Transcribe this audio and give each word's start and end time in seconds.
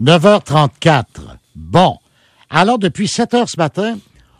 9h34. 0.00 1.04
Bon. 1.56 1.98
Alors, 2.50 2.78
depuis 2.78 3.08
7 3.08 3.34
heures 3.34 3.48
ce 3.48 3.58
matin, 3.58 3.98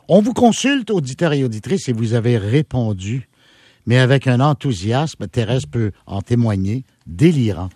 on 0.08 0.22
vous 0.22 0.32
consulte, 0.32 0.90
auditeurs 0.90 1.32
et 1.32 1.44
auditrices, 1.44 1.88
et 1.88 1.92
vous 1.92 2.14
avez 2.14 2.38
répondu, 2.38 3.28
mais 3.86 3.98
avec 3.98 4.26
un 4.26 4.40
enthousiasme, 4.40 5.26
Thérèse 5.26 5.66
peut 5.66 5.92
en 6.06 6.22
témoigner, 6.22 6.84
délirant, 7.06 7.70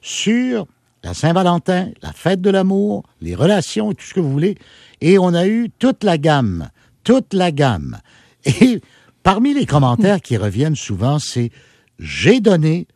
sur 0.00 0.66
la 1.04 1.14
Saint-Valentin, 1.14 1.90
la 2.02 2.12
fête 2.12 2.40
de 2.40 2.50
l'amour, 2.50 3.04
les 3.20 3.34
relations 3.34 3.92
tout 3.92 4.04
ce 4.04 4.14
que 4.14 4.20
vous 4.20 4.32
voulez. 4.32 4.56
Et 5.00 5.18
on 5.18 5.34
a 5.34 5.46
eu 5.46 5.70
toute 5.78 6.02
la 6.04 6.18
gamme, 6.18 6.70
toute 7.04 7.34
la 7.34 7.52
gamme. 7.52 7.98
Et 8.44 8.80
parmi 9.22 9.54
les 9.54 9.66
commentaires 9.66 10.20
qui 10.20 10.36
reviennent 10.36 10.76
souvent, 10.76 11.18
c'est 11.18 11.50
j'ai 11.98 12.40
donné, 12.40 12.86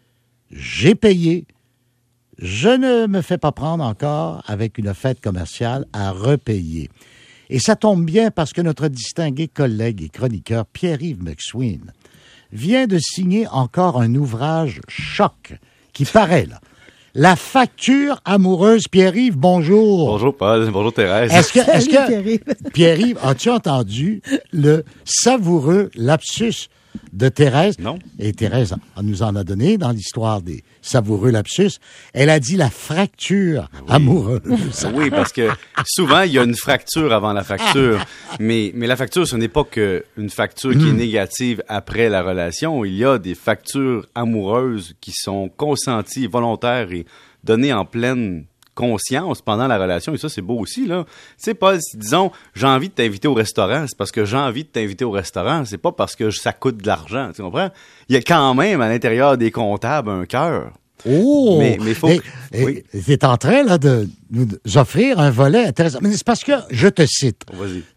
j'ai 0.50 0.94
payé, 0.94 1.46
je 2.40 2.70
ne 2.70 3.06
me 3.06 3.20
fais 3.20 3.36
pas 3.36 3.52
prendre 3.52 3.84
encore 3.84 4.42
avec 4.46 4.78
une 4.78 4.94
fête 4.94 5.20
commerciale 5.20 5.84
à 5.92 6.10
repayer. 6.10 6.88
Et 7.50 7.58
ça 7.58 7.76
tombe 7.76 8.04
bien 8.04 8.30
parce 8.30 8.52
que 8.52 8.62
notre 8.62 8.88
distingué 8.88 9.46
collègue 9.46 10.02
et 10.02 10.08
chroniqueur 10.08 10.64
Pierre-Yves 10.66 11.22
McSween 11.22 11.92
vient 12.52 12.86
de 12.86 12.98
signer 12.98 13.46
encore 13.48 14.00
un 14.00 14.14
ouvrage 14.14 14.80
choc 14.88 15.54
qui 15.92 16.04
paraît 16.04 16.46
là. 16.46 16.60
La 17.14 17.34
facture 17.34 18.20
amoureuse, 18.24 18.86
Pierre-Yves, 18.88 19.36
bonjour. 19.36 20.06
Bonjour 20.06 20.34
Paul, 20.34 20.70
bonjour 20.70 20.92
Thérèse. 20.92 21.32
Est-ce 21.32 21.52
que, 21.52 21.58
est-ce 21.58 21.90
Salut, 21.90 21.96
que, 21.96 22.06
Pierre-Yves. 22.06 22.72
Pierre-Yves, 22.72 23.18
as-tu 23.22 23.50
entendu 23.50 24.22
le 24.52 24.84
savoureux 25.04 25.90
lapsus 25.94 26.68
de 27.12 27.28
Thérèse? 27.28 27.78
Non. 27.78 27.98
Et 28.18 28.32
Thérèse 28.32 28.74
nous 29.02 29.22
en 29.22 29.36
a 29.36 29.44
donné 29.44 29.78
dans 29.78 29.90
l'histoire 29.90 30.42
des 30.42 30.62
savoureux 30.82 31.30
lapsus. 31.30 31.78
Elle 32.12 32.30
a 32.30 32.40
dit 32.40 32.56
la 32.56 32.70
fracture 32.70 33.68
amoureuse. 33.88 34.40
Oui, 34.94 35.10
parce 35.10 35.32
que 35.32 35.48
souvent, 35.86 36.22
il 36.22 36.32
y 36.32 36.38
a 36.38 36.44
une 36.44 36.54
fracture 36.54 37.12
avant 37.12 37.32
la 37.32 37.44
facture. 37.44 38.04
Mais, 38.38 38.70
mais 38.74 38.86
la 38.86 38.96
facture, 38.96 39.26
ce 39.26 39.36
n'est 39.36 39.48
pas 39.48 39.64
que 39.64 40.04
une 40.16 40.30
facture 40.30 40.70
qui 40.72 40.88
est 40.88 40.92
négative 40.92 41.62
après 41.68 42.08
la 42.08 42.22
relation. 42.22 42.84
Il 42.84 42.94
y 42.94 43.04
a 43.04 43.18
des 43.18 43.34
factures 43.34 44.06
amoureuses 44.14 44.94
qui 45.00 45.12
sont 45.12 45.50
consenties, 45.56 46.26
volontaires 46.26 46.92
et 46.92 47.06
données 47.42 47.72
en 47.72 47.84
pleine 47.84 48.44
conscience 48.80 49.42
pendant 49.42 49.66
la 49.66 49.78
relation. 49.78 50.14
Et 50.14 50.18
ça, 50.18 50.28
c'est 50.28 50.42
beau 50.42 50.58
aussi, 50.58 50.86
là. 50.86 51.04
Tu 51.06 51.44
sais, 51.44 51.54
Paul, 51.54 51.78
disons, 51.94 52.32
j'ai 52.54 52.66
envie 52.66 52.88
de 52.88 52.94
t'inviter 52.94 53.28
au 53.28 53.34
restaurant, 53.34 53.84
c'est 53.86 53.96
parce 53.96 54.10
que 54.10 54.24
j'ai 54.24 54.36
envie 54.36 54.64
de 54.64 54.68
t'inviter 54.68 55.04
au 55.04 55.10
restaurant. 55.10 55.64
C'est 55.64 55.78
pas 55.78 55.92
parce 55.92 56.16
que 56.16 56.30
ça 56.30 56.52
coûte 56.52 56.78
de 56.78 56.86
l'argent, 56.86 57.30
tu 57.34 57.42
comprends? 57.42 57.68
Il 58.08 58.14
y 58.14 58.18
a 58.18 58.22
quand 58.22 58.54
même, 58.54 58.80
à 58.80 58.88
l'intérieur 58.88 59.36
des 59.36 59.50
comptables, 59.50 60.10
un 60.10 60.24
cœur. 60.24 60.72
Oh! 61.08 61.56
Mais- 61.58 61.78
mais 61.80 61.94
faut 61.94 62.08
que- 62.08 62.62
oui. 62.64 62.82
Tu 62.92 63.12
es 63.12 63.24
en 63.24 63.36
train 63.36 63.62
là, 63.62 63.78
de 63.78 64.08
nous 64.30 64.46
offrir 64.76 65.18
un 65.18 65.30
volet 65.30 65.64
intéressant. 65.66 65.98
Mais 66.02 66.12
c'est 66.12 66.24
parce 66.24 66.44
que, 66.44 66.52
je 66.70 66.88
te 66.88 67.04
cite, 67.06 67.44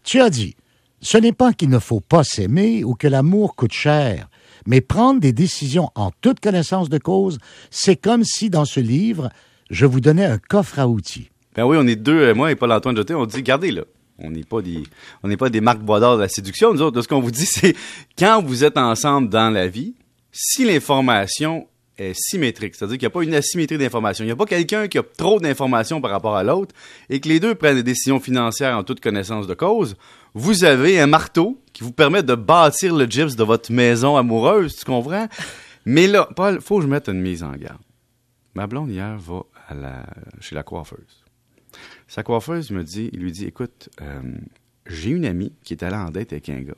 tu 0.04 0.20
as 0.20 0.30
dit, 0.30 0.54
ce 1.02 1.18
n'est 1.18 1.32
pas 1.32 1.52
qu'il 1.52 1.68
ne 1.68 1.78
faut 1.78 2.00
pas 2.00 2.24
s'aimer 2.24 2.82
ou 2.84 2.94
que 2.94 3.06
l'amour 3.06 3.56
coûte 3.56 3.72
cher, 3.74 4.28
mais 4.66 4.80
prendre 4.80 5.20
des 5.20 5.32
décisions 5.32 5.90
en 5.94 6.12
toute 6.22 6.40
connaissance 6.40 6.88
de 6.88 6.96
cause, 6.96 7.36
c'est 7.70 7.96
comme 7.96 8.24
si 8.24 8.48
dans 8.48 8.64
ce 8.64 8.80
livre, 8.80 9.28
je 9.70 9.86
vous 9.86 10.00
donnais 10.00 10.24
un 10.24 10.38
coffre 10.38 10.78
à 10.78 10.88
outils. 10.88 11.30
Ben 11.54 11.64
oui, 11.64 11.76
on 11.80 11.86
est 11.86 11.96
deux, 11.96 12.20
euh, 12.20 12.34
moi 12.34 12.50
et 12.50 12.56
Paul-Antoine 12.56 12.96
Jeté, 12.96 13.14
on 13.14 13.26
dit, 13.26 13.36
regardez 13.36 13.70
là, 13.70 13.82
on 14.18 14.30
n'est 14.30 14.44
pas 14.44 14.60
des, 14.60 14.82
on 15.22 15.28
n'est 15.28 15.36
pas 15.36 15.50
des 15.50 15.60
marques 15.60 15.82
bois 15.82 16.00
d'or 16.00 16.16
de 16.16 16.22
la 16.22 16.28
séduction. 16.28 16.72
Nous 16.72 16.82
autres, 16.82 17.00
ce 17.02 17.08
qu'on 17.08 17.20
vous 17.20 17.30
dit, 17.30 17.46
c'est 17.46 17.74
quand 18.18 18.42
vous 18.42 18.64
êtes 18.64 18.76
ensemble 18.76 19.28
dans 19.28 19.50
la 19.50 19.68
vie, 19.68 19.94
si 20.32 20.64
l'information 20.64 21.68
est 21.96 22.12
symétrique, 22.14 22.74
c'est-à-dire 22.74 22.98
qu'il 22.98 23.06
n'y 23.06 23.12
a 23.12 23.14
pas 23.14 23.22
une 23.22 23.34
asymétrie 23.34 23.78
d'information, 23.78 24.24
il 24.24 24.26
n'y 24.26 24.32
a 24.32 24.36
pas 24.36 24.46
quelqu'un 24.46 24.88
qui 24.88 24.98
a 24.98 25.04
trop 25.16 25.38
d'informations 25.38 26.00
par 26.00 26.10
rapport 26.10 26.34
à 26.34 26.42
l'autre, 26.42 26.74
et 27.08 27.20
que 27.20 27.28
les 27.28 27.38
deux 27.38 27.54
prennent 27.54 27.76
des 27.76 27.84
décisions 27.84 28.18
financières 28.18 28.76
en 28.76 28.82
toute 28.82 29.00
connaissance 29.00 29.46
de 29.46 29.54
cause, 29.54 29.96
vous 30.34 30.64
avez 30.64 30.98
un 30.98 31.06
marteau 31.06 31.60
qui 31.72 31.84
vous 31.84 31.92
permet 31.92 32.24
de 32.24 32.34
bâtir 32.34 32.96
le 32.96 33.04
gyps 33.04 33.36
de 33.36 33.44
votre 33.44 33.70
maison 33.70 34.16
amoureuse, 34.16 34.74
tu 34.74 34.84
comprends? 34.84 35.28
Mais 35.84 36.08
là, 36.08 36.28
Paul, 36.34 36.60
faut 36.60 36.78
que 36.78 36.82
je 36.82 36.88
mette 36.88 37.08
une 37.08 37.20
mise 37.20 37.44
en 37.44 37.52
garde. 37.52 37.78
Ma 38.54 38.66
blonde 38.66 38.90
hier 38.90 39.16
va 39.18 39.42
chez 40.40 40.54
la 40.54 40.62
coiffeuse. 40.62 41.24
Sa 42.06 42.22
coiffeuse 42.22 42.70
me 42.70 42.84
dit, 42.84 43.10
il 43.12 43.20
lui 43.20 43.32
dit, 43.32 43.46
écoute, 43.46 43.88
euh, 44.00 44.20
j'ai 44.86 45.10
une 45.10 45.24
amie 45.24 45.52
qui 45.64 45.74
est 45.74 45.82
allée 45.82 45.96
en 45.96 46.10
date 46.10 46.32
avec 46.32 46.48
un 46.48 46.60
gars. 46.60 46.74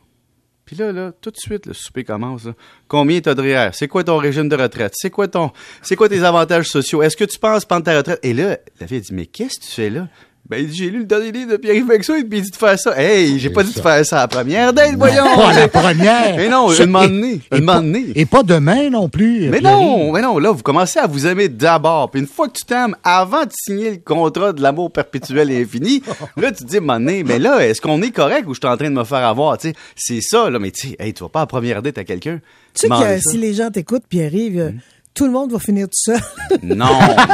Puis 0.65 0.75
là, 0.75 0.91
là, 0.91 1.13
tout 1.21 1.31
de 1.31 1.37
suite, 1.37 1.67
le 1.67 1.73
souper 1.75 2.03
commence. 2.03 2.45
là. 2.45 2.55
Combien 2.89 3.21
t'as 3.21 3.35
de 3.35 3.43
REER? 3.43 3.71
C'est 3.73 3.87
quoi 3.87 4.03
ton 4.03 4.17
régime 4.17 4.49
de 4.49 4.57
retraite? 4.57 4.95
C'est 4.97 5.11
quoi 5.11 5.29
ton, 5.29 5.53
c'est 5.81 5.95
quoi 5.95 6.09
tes 6.09 6.25
avantages 6.25 6.67
sociaux? 6.67 7.03
Est-ce 7.03 7.17
que 7.17 7.25
tu 7.25 7.39
penses 7.39 7.65
prendre 7.65 7.85
ta 7.85 7.97
retraite? 7.97 8.19
Et 8.25 8.35
là, 8.35 8.59
la 8.81 8.87
fille 8.89 9.01
dit, 9.01 9.15
mais 9.15 9.27
qu'est-ce 9.27 9.61
que 9.61 9.65
tu 9.65 9.71
fais 9.71 9.91
là? 9.91 10.09
Ben, 10.49 10.59
il 10.61 10.69
dit, 10.69 10.77
j'ai 10.77 10.91
lu 10.91 11.01
le 11.01 11.05
dernier 11.05 11.33
livre 11.33 11.53
de 11.53 11.57
Pierre-Yves 11.57 11.87
Maxwell, 11.87 12.25
puis 12.29 12.39
il 12.39 12.45
dit 12.45 12.51
de 12.51 12.57
faire 12.57 12.79
ça. 12.79 12.93
Hey, 13.01 13.39
j'ai 13.39 13.51
pas 13.51 13.63
dit 13.65 13.73
de 13.75 13.81
faire 13.81 14.05
ça 14.07 14.19
à 14.19 14.21
la 14.23 14.29
première 14.29 14.73
date, 14.73 14.95
voyons! 14.97 15.25
Pas 15.37 15.53
la 15.53 15.69
première. 15.69 16.37
Mais 16.37 16.49
non, 16.49 16.71
une 16.73 16.87
moment 16.87 17.03
et- 17.05 17.09
donné, 17.09 17.33
et 17.51 17.57
une 17.57 17.65
moment 17.65 17.73
pas- 17.73 17.81
donné. 17.81 18.05
Et 18.15 18.27
pas 18.27 18.43
demain 18.43 18.91
non 18.91 19.09
plus. 19.09 19.49
Mais 19.49 19.61
non, 19.61 20.13
mais 20.13 20.23
non, 20.23 20.39
là, 20.39 20.53
vous 20.53 20.63
commencez 20.63 20.99
à 21.01 21.07
vous 21.07 21.27
aimer 21.27 21.49
d'abord. 21.49 22.11
Puis 22.11 22.21
une 22.21 22.27
fois 22.29 22.47
que 22.49 22.53
tu 22.59 22.65
t'aimes, 22.65 22.95
avant 23.03 23.43
de 23.45 23.51
signer 23.53 23.91
le 23.91 23.97
contrat 23.97 24.53
de 24.53 24.63
l'amour 24.63 24.93
perpétuel 24.93 25.51
et 25.51 25.63
infini, 25.63 26.03
là, 26.37 26.53
tu 26.53 26.65
te 26.65 26.69
dis, 26.71 26.81
mané, 26.81 27.25
mais 27.25 27.39
là, 27.39 27.67
est-ce 27.67 27.81
qu'on 27.81 28.01
est 28.03 28.11
correct 28.13 28.45
ou 28.47 28.55
je 28.55 28.61
suis 28.61 28.69
en 28.73 28.77
train 28.77 28.91
de 28.91 28.95
me 28.97 29.05
faire 29.05 29.27
avoir, 29.27 29.59
tu 29.59 29.71
sais? 29.71 29.75
C'est 29.97 30.21
ça, 30.21 30.49
là, 30.49 30.59
mais 30.59 30.71
tu 30.71 30.89
sais, 30.91 30.97
hey, 31.01 31.13
tu 31.13 31.23
vas 31.25 31.29
pas 31.29 31.41
à 31.41 31.47
première 31.47 31.83
date 31.83 31.99
à 31.99 32.05
quelqu'un. 32.05 32.41
Tu 32.75 32.83
sais 32.83 32.89
que 32.89 32.95
ça. 32.95 33.19
si 33.21 33.39
les 33.39 33.55
gens 33.55 33.71
t'écoutent, 33.71 34.05
Pierre-Yves, 34.09 34.59
euh, 34.61 34.71
tout 35.17 35.25
le 35.25 35.33
monde 35.33 35.51
va 35.53 35.59
finir 35.59 35.87
tout 35.89 35.93
seul. 35.95 36.21
Non, 36.63 36.87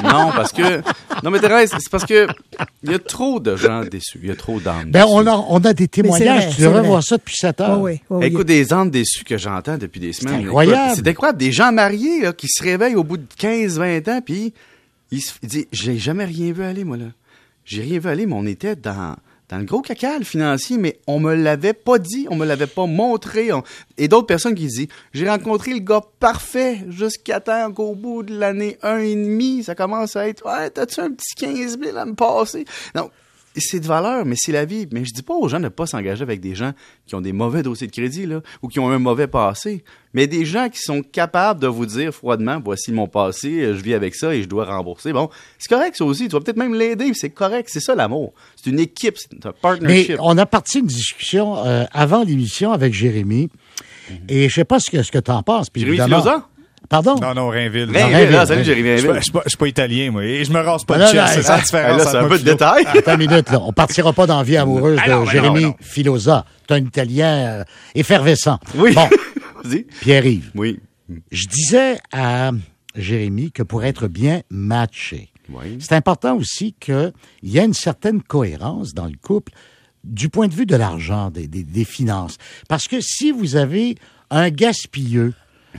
non, 0.02 0.30
parce 0.34 0.52
que, 0.52 0.78
non, 1.22 1.30
mais 1.30 1.38
Thérèse, 1.40 1.70
c'est 1.78 1.90
parce 1.90 2.06
que 2.06 2.26
il 2.82 2.90
y 2.90 2.94
a 2.94 2.98
trop 2.98 3.40
de 3.40 3.56
gens 3.56 3.84
déçus. 3.84 4.18
Il 4.22 4.28
y 4.28 4.32
a 4.32 4.36
trop 4.36 4.58
d'âmes 4.60 4.90
Ben, 4.90 5.02
déçues. 5.04 5.12
on 5.14 5.26
a, 5.26 5.36
on 5.48 5.58
a 5.64 5.72
des 5.74 5.88
témoignages. 5.88 6.44
vrai, 6.44 6.48
tu 6.50 6.56
c'est 6.56 6.62
devrais 6.62 6.78
vrai. 6.80 6.88
voir 6.88 7.02
ça 7.02 7.16
depuis 7.18 7.36
7 7.36 7.60
heures. 7.60 7.80
oui. 7.80 8.00
Écoute, 8.22 8.46
des 8.46 8.72
âmes 8.72 8.90
déçues 8.90 9.24
que 9.24 9.36
j'entends 9.36 9.76
depuis 9.76 10.00
des 10.00 10.12
semaines. 10.14 10.44
incroyable. 10.46 10.82
Écoute, 10.92 11.02
C'est 11.04 11.10
incroyable. 11.10 11.38
Des 11.38 11.52
gens 11.52 11.72
mariés 11.72 12.22
là, 12.22 12.32
qui 12.32 12.46
se 12.48 12.62
réveillent 12.62 12.96
au 12.96 13.04
bout 13.04 13.18
de 13.18 13.26
15-20 13.38 14.10
ans, 14.10 14.20
puis 14.24 14.54
ils 15.10 15.20
se 15.20 15.32
disent 15.42 15.66
J'ai 15.72 15.98
jamais 15.98 16.24
rien 16.24 16.52
vu 16.52 16.62
aller, 16.64 16.84
moi, 16.84 16.96
là. 16.96 17.06
J'ai 17.64 17.82
rien 17.82 17.98
vu 17.98 18.08
aller, 18.08 18.26
mais 18.26 18.34
on 18.36 18.46
était 18.46 18.74
dans, 18.76 19.16
dans 19.48 19.58
le 19.58 19.64
gros 19.64 19.82
caca 19.82 20.18
le 20.18 20.24
financier, 20.24 20.78
mais 20.78 20.98
on 21.06 21.20
me 21.20 21.34
l'avait 21.34 21.74
pas 21.74 21.98
dit, 21.98 22.26
on 22.30 22.36
me 22.36 22.46
l'avait 22.46 22.66
pas 22.66 22.86
montré. 22.86 23.52
on- 23.52 23.62
Et 23.98 24.08
d'autres 24.08 24.26
personnes 24.26 24.54
qui 24.54 24.66
disent 24.66 24.88
J'ai 25.12 25.28
rencontré 25.28 25.72
le 25.72 25.80
gars 25.80 26.00
parfait 26.20 26.78
jusqu'à 26.88 27.40
temps 27.40 27.70
qu'au 27.72 27.94
bout 27.94 28.22
de 28.22 28.34
l'année 28.38 28.78
un 28.82 28.98
et 28.98 29.14
demi, 29.14 29.62
ça 29.62 29.74
commence 29.74 30.16
à 30.16 30.26
être 30.28 30.46
Ouais, 30.46 30.70
t'as-tu 30.70 31.00
un 31.00 31.10
petit 31.10 31.34
15 31.36 31.78
000 31.78 31.96
à 31.98 32.04
me 32.06 32.14
passer? 32.14 32.64
C'est 33.56 33.80
de 33.80 33.86
valeur, 33.86 34.24
mais 34.24 34.34
c'est 34.38 34.52
la 34.52 34.64
vie. 34.64 34.86
Mais 34.92 35.04
je 35.04 35.12
dis 35.12 35.22
pas 35.22 35.34
aux 35.34 35.46
gens 35.48 35.58
de 35.58 35.64
ne 35.64 35.68
pas 35.68 35.86
s'engager 35.86 36.22
avec 36.22 36.40
des 36.40 36.54
gens 36.54 36.72
qui 37.06 37.14
ont 37.14 37.20
des 37.20 37.32
mauvais 37.32 37.62
dossiers 37.62 37.86
de 37.86 37.92
crédit, 37.92 38.24
là, 38.26 38.40
ou 38.62 38.68
qui 38.68 38.80
ont 38.80 38.88
un 38.90 38.98
mauvais 38.98 39.26
passé. 39.26 39.84
Mais 40.14 40.26
des 40.26 40.44
gens 40.44 40.68
qui 40.70 40.78
sont 40.78 41.02
capables 41.02 41.60
de 41.60 41.66
vous 41.66 41.84
dire 41.86 42.12
froidement, 42.14 42.60
voici 42.64 42.92
mon 42.92 43.06
passé, 43.08 43.74
je 43.74 43.82
vis 43.82 43.94
avec 43.94 44.14
ça 44.14 44.34
et 44.34 44.42
je 44.42 44.48
dois 44.48 44.64
rembourser. 44.64 45.12
Bon, 45.12 45.28
c'est 45.58 45.68
correct, 45.68 45.96
ça 45.96 46.04
aussi. 46.04 46.28
Tu 46.28 46.32
vas 46.32 46.40
peut-être 46.40 46.56
même 46.56 46.74
l'aider, 46.74 47.12
c'est 47.14 47.30
correct. 47.30 47.68
C'est 47.70 47.80
ça, 47.80 47.94
l'amour. 47.94 48.32
C'est 48.56 48.70
une 48.70 48.80
équipe, 48.80 49.16
c'est 49.18 49.32
un 49.44 49.50
Mais 49.50 49.52
partnership. 49.60 50.16
on 50.20 50.36
a 50.38 50.46
parti 50.46 50.78
une 50.80 50.86
discussion 50.86 51.64
euh, 51.66 51.84
avant 51.92 52.24
l'émission 52.24 52.72
avec 52.72 52.92
Jérémy. 52.94 53.50
Et 54.28 54.48
je 54.48 54.54
sais 54.54 54.64
pas 54.64 54.78
ce 54.80 54.90
que, 54.90 55.02
ce 55.02 55.10
que 55.12 55.18
tu 55.18 55.30
en 55.30 55.42
penses. 55.42 55.70
puis 55.70 55.82
Jérémy 55.82 55.98
évidemment- 55.98 56.22
Filosa? 56.22 56.48
Pardon? 56.92 57.14
Non, 57.20 57.32
non, 57.34 57.48
Rainville. 57.48 57.90
Rainville, 57.90 58.14
Rainville, 58.14 58.30
là, 58.32 58.44
salut 58.46 58.60
Rainville. 58.60 58.64
Jérémy 58.64 58.90
Je 58.90 58.96
suis 58.98 59.06
pas- 59.06 59.12
Rainville. 59.12 59.18
je 59.20 59.22
suis 59.24 59.32
pas, 59.32 59.42
je 59.44 59.48
suis 59.48 59.56
pas 59.56 59.66
italien, 59.68 60.10
moi. 60.10 60.24
Et 60.24 60.44
je 60.44 60.52
me 60.52 60.60
rase 60.60 60.84
pas 60.84 60.94
Ah, 60.94 60.98
de 60.98 61.02
non, 61.04 61.08
chest. 61.10 61.22
non, 61.22 61.32
C'est 61.34 61.42
ça 61.42 61.52
la 61.52 61.58
ah, 61.58 61.62
différence. 61.62 62.04
là, 62.04 62.10
c'est 62.10 62.16
un 62.18 62.28
peu 62.28 62.38
de 62.38 62.44
détail. 62.44 62.84
Attends 62.86 63.12
une 63.14 63.18
minute, 63.28 63.50
là. 63.50 63.60
On 63.62 63.72
partira 63.72 64.12
pas 64.12 64.26
dans 64.26 64.42
Vie 64.42 64.56
amoureuse 64.58 64.98
Ah 65.02 65.08
non, 65.08 65.24
de 65.24 65.30
Jérémy 65.30 65.62
non, 65.62 65.68
non. 65.68 65.74
Filosa. 65.80 66.44
C'est 66.68 66.74
un 66.74 66.84
Italien 66.84 67.26
euh, 67.60 67.64
effervescent. 67.94 68.58
Oui. 68.76 68.92
Bon, 68.94 69.08
Vas-y. 69.64 69.84
Pierre-Yves, 70.02 70.50
Oui. 70.54 70.80
je 71.30 71.46
disais 71.48 71.98
à 72.12 72.50
Jérémy 72.94 73.52
que 73.52 73.62
pour 73.62 73.84
être 73.84 74.06
bien 74.06 74.42
matché, 74.50 75.30
Oui. 75.50 75.78
c'est 75.80 75.94
important 75.94 76.36
aussi 76.36 76.74
qu'il 76.78 77.12
y 77.42 77.58
a 77.58 77.64
une 77.64 77.72
certaine 77.74 78.20
cohérence 78.22 78.92
dans 78.92 79.06
le 79.06 79.16
couple 79.22 79.52
du 80.04 80.28
point 80.28 80.46
de 80.48 80.54
vue 80.54 80.66
de 80.66 80.76
l'argent, 80.76 81.30
des, 81.30 81.46
des- 81.48 81.62
des 81.64 81.84
finances. 81.86 82.36
Parce 82.68 82.86
que 82.86 83.00
si 83.00 83.30
vous 83.30 83.56
avez 83.56 83.94
un 84.30 84.50
gaspilleux, 84.50 85.32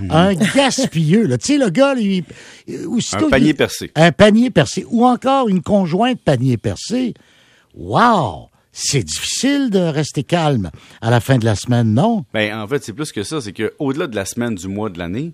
Un 0.10 0.34
gaspilleux, 0.34 1.28
là, 1.28 1.38
tu 1.38 1.48
sais, 1.54 1.58
le 1.58 1.70
gars, 1.70 1.94
lui, 1.94 2.24
euh, 2.70 2.88
aussitôt, 2.88 3.28
Un 3.28 3.30
panier 3.30 3.50
il- 3.50 3.56
percé. 3.56 3.92
un 3.96 4.12
panier 4.12 4.50
percé, 4.50 4.86
ou 4.90 5.06
encore 5.06 5.50
une 5.50 5.62
conjointe 5.62 6.20
panier 6.22 6.58
percé, 6.58 7.14
wow! 7.76 8.50
C'est 8.76 9.04
difficile 9.04 9.70
de 9.70 9.78
rester 9.80 10.24
calme 10.24 10.72
à 11.00 11.12
la 11.12 11.20
fin 11.20 11.38
de 11.38 11.46
la 11.46 11.56
semaine, 11.56 11.94
non? 11.94 12.26
Ben, 12.34 12.58
en 12.60 12.68
fait, 12.68 12.84
c'est 12.84 12.94
plus 12.94 13.12
que 13.12 13.22
ça. 13.22 13.40
C'est 13.40 13.54
que 13.54 13.74
au-delà 13.78 14.08
de 14.08 14.16
la 14.16 14.26
semaine, 14.26 14.56
du 14.56 14.68
mois, 14.68 14.90
de 14.90 14.98
l'année, 14.98 15.34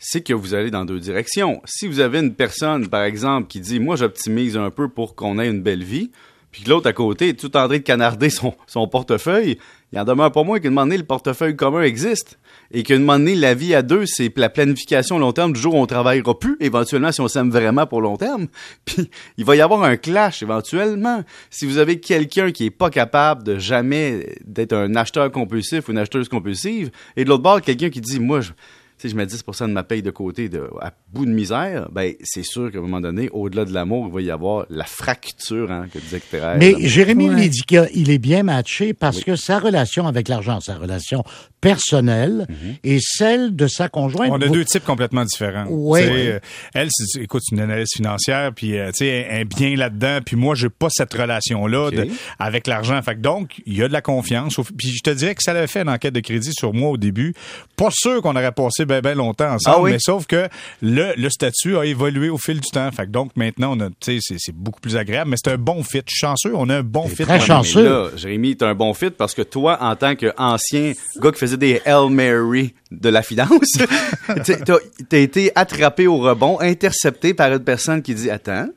c'est 0.00 0.20
que 0.20 0.32
vous 0.34 0.52
allez 0.52 0.72
dans 0.72 0.84
deux 0.84 0.98
directions. 0.98 1.62
Si 1.64 1.86
vous 1.86 2.00
avez 2.00 2.18
une 2.18 2.34
personne, 2.34 2.88
par 2.88 3.04
exemple, 3.04 3.46
qui 3.46 3.60
dit, 3.60 3.78
moi, 3.78 3.94
j'optimise 3.94 4.56
un 4.56 4.70
peu 4.70 4.88
pour 4.88 5.14
qu'on 5.14 5.38
ait 5.38 5.48
une 5.48 5.62
belle 5.62 5.84
vie, 5.84 6.10
puis 6.50 6.64
que 6.64 6.70
l'autre 6.70 6.88
à 6.88 6.92
côté 6.92 7.28
est 7.28 7.34
tout 7.38 7.56
en 7.56 7.68
train 7.68 7.76
de 7.78 7.82
canarder 7.84 8.30
son, 8.30 8.52
son 8.66 8.88
portefeuille, 8.88 9.58
il 9.92 9.98
en 9.98 10.04
demeure 10.04 10.32
moins 10.44 10.58
qu'à 10.58 10.68
un 10.68 10.70
moment 10.70 10.94
le 10.94 11.02
portefeuille 11.02 11.54
commun 11.54 11.82
existe. 11.82 12.38
Et 12.70 12.82
qu'à 12.82 12.94
un 12.94 13.00
moment 13.00 13.30
la 13.36 13.54
vie 13.54 13.74
à 13.74 13.82
deux, 13.82 14.06
c'est 14.06 14.34
la 14.38 14.48
planification 14.48 15.18
long 15.18 15.32
terme 15.32 15.52
du 15.52 15.60
jour 15.60 15.74
où 15.74 15.78
on 15.78 15.86
travaillera 15.86 16.38
plus, 16.38 16.56
éventuellement, 16.60 17.12
si 17.12 17.20
on 17.20 17.28
s'aime 17.28 17.50
vraiment 17.50 17.86
pour 17.86 18.00
long 18.00 18.16
terme. 18.16 18.46
Puis, 18.86 19.10
il 19.36 19.44
va 19.44 19.54
y 19.54 19.60
avoir 19.60 19.82
un 19.82 19.98
clash, 19.98 20.42
éventuellement. 20.42 21.22
Si 21.50 21.66
vous 21.66 21.76
avez 21.76 22.00
quelqu'un 22.00 22.52
qui 22.52 22.66
est 22.66 22.70
pas 22.70 22.88
capable 22.88 23.42
de 23.42 23.58
jamais 23.58 24.34
d'être 24.46 24.72
un 24.72 24.94
acheteur 24.94 25.30
compulsif 25.30 25.88
ou 25.88 25.92
une 25.92 25.98
acheteuse 25.98 26.30
compulsive, 26.30 26.90
et 27.16 27.24
de 27.24 27.28
l'autre 27.28 27.42
bord, 27.42 27.60
quelqu'un 27.60 27.90
qui 27.90 28.00
dit, 28.00 28.18
moi, 28.18 28.40
je, 28.40 28.52
si 28.98 29.08
je 29.08 29.16
mets 29.16 29.26
10 29.26 29.42
de 29.62 29.66
ma 29.66 29.82
paye 29.82 30.02
de 30.02 30.10
côté 30.10 30.48
de, 30.48 30.68
à 30.80 30.92
bout 31.12 31.26
de 31.26 31.30
misère, 31.30 31.88
ben 31.92 32.12
c'est 32.22 32.44
sûr 32.44 32.70
qu'à 32.70 32.78
un 32.78 32.82
moment 32.82 33.00
donné, 33.00 33.28
au-delà 33.32 33.64
de 33.64 33.72
l'amour, 33.72 34.06
il 34.08 34.14
va 34.14 34.20
y 34.22 34.30
avoir 34.30 34.66
la 34.70 34.84
fracture 34.84 35.70
hein, 35.72 35.86
que 35.92 35.98
disait 35.98 36.20
Thérèse. 36.20 36.58
Mais 36.58 36.74
Jérémy 36.88 37.28
Ouais. 37.28 37.36
Lédica, 37.36 37.86
il 37.94 38.10
est 38.10 38.18
bien 38.18 38.42
matché 38.42 38.94
parce 38.94 39.22
que 39.24 39.36
sa 39.36 39.58
relation 39.58 40.06
avec 40.06 40.28
l'argent, 40.28 40.60
sa 40.60 40.74
relation 40.76 41.24
personnelle 41.60 42.46
Mhm. 42.48 42.74
et 42.84 42.98
celle 43.00 43.54
de 43.56 43.66
sa 43.66 43.88
conjointe. 43.88 44.30
On 44.30 44.40
a 44.40 44.46
vous- 44.46 44.52
deux 44.52 44.64
types 44.64 44.84
complètement 44.84 45.24
différents. 45.24 45.66
Sais, 45.66 46.08
euh, 46.10 46.38
Elle, 46.74 46.88
c'est- 46.90 47.20
écoute, 47.22 47.42
c'est 47.44 47.54
une 47.56 47.62
analyste 47.62 47.96
financière, 47.96 48.52
puis 48.54 48.76
euh, 48.78 48.88
tu 48.88 48.98
sais, 49.04 49.26
elle 49.28 49.40
est 49.42 49.44
bien 49.44 49.76
là-dedans, 49.76 50.18
puis 50.24 50.36
moi, 50.36 50.54
j'ai 50.54 50.68
pas 50.68 50.88
cette 50.90 51.12
relation-là 51.14 51.90
avec 52.38 52.66
l'argent. 52.66 53.00
Fait 53.02 53.14
que 53.14 53.20
donc, 53.20 53.60
il 53.66 53.76
y 53.76 53.82
a 53.82 53.88
de 53.88 53.92
la 53.92 54.00
confiance. 54.02 54.56
Puis 54.76 54.88
je 54.90 55.00
te 55.02 55.10
dirais 55.10 55.34
que 55.34 55.42
ça 55.42 55.52
avait 55.52 55.66
fait 55.66 55.82
une 55.82 55.88
enquête 55.88 56.14
de 56.14 56.20
crédit 56.20 56.52
sur 56.52 56.72
moi 56.74 56.90
au 56.90 56.96
début. 56.96 57.34
Pas 57.76 57.90
sûr 57.90 58.20
qu'on 58.22 58.34
aurait 58.36 58.52
passé 58.52 58.84
bien 59.00 59.10
ben 59.12 59.16
longtemps 59.18 59.52
ensemble, 59.52 59.76
Ah 59.78 59.82
oui? 59.82 59.90
mais 59.92 59.98
sauf 60.00 60.26
que 60.26 60.48
le, 60.80 61.12
le 61.16 61.30
statut 61.30 61.76
a 61.76 61.84
évolué 61.86 62.28
au 62.28 62.38
fil 62.38 62.60
du 62.60 62.68
temps. 62.70 62.90
Fait 62.92 63.06
que 63.06 63.10
donc, 63.10 63.30
maintenant, 63.36 63.76
c'est- 64.00 64.18
c'est 64.20 64.54
beaucoup 64.54 64.80
plus 64.80 64.96
agréable, 64.96 65.30
mais 65.30 65.36
c'est 65.42 65.52
un 65.52 65.58
bon 65.58 65.82
fit. 65.82 66.02
Je 66.06 66.14
suis 66.14 66.18
chanceux, 66.26 66.52
on 66.54 66.68
a 66.68 66.76
un 66.78 66.82
bon 66.82 67.08
fit. 67.08 67.22
très 67.24 67.40
chanceux. 67.40 67.84
là, 67.84 68.08
Jérémy, 68.16 68.56
t'es 68.56 68.64
un 68.64 68.74
bon 68.74 68.92
fit 68.94 69.10
parce 69.10 69.34
que 69.34 69.42
toi, 69.42 69.78
en 69.80 69.96
tant 69.96 70.14
qu'ancien 70.14 70.92
gars 71.20 71.32
qui 71.32 71.38
faisait 71.38 71.56
des 71.56 71.80
Hail 71.84 72.10
Mary 72.10 72.74
de 72.90 73.08
la 73.08 73.22
finance, 73.22 73.50
t'as 74.26 74.76
t'as 75.08 75.18
été 75.18 75.52
attrapé 75.54 76.06
au 76.06 76.18
rebond, 76.18 76.58
intercepté 76.60 77.34
par 77.34 77.52
une 77.52 77.64
personne 77.64 78.02
qui 78.02 78.14
dit 78.14 78.30
Attends, 78.30 78.68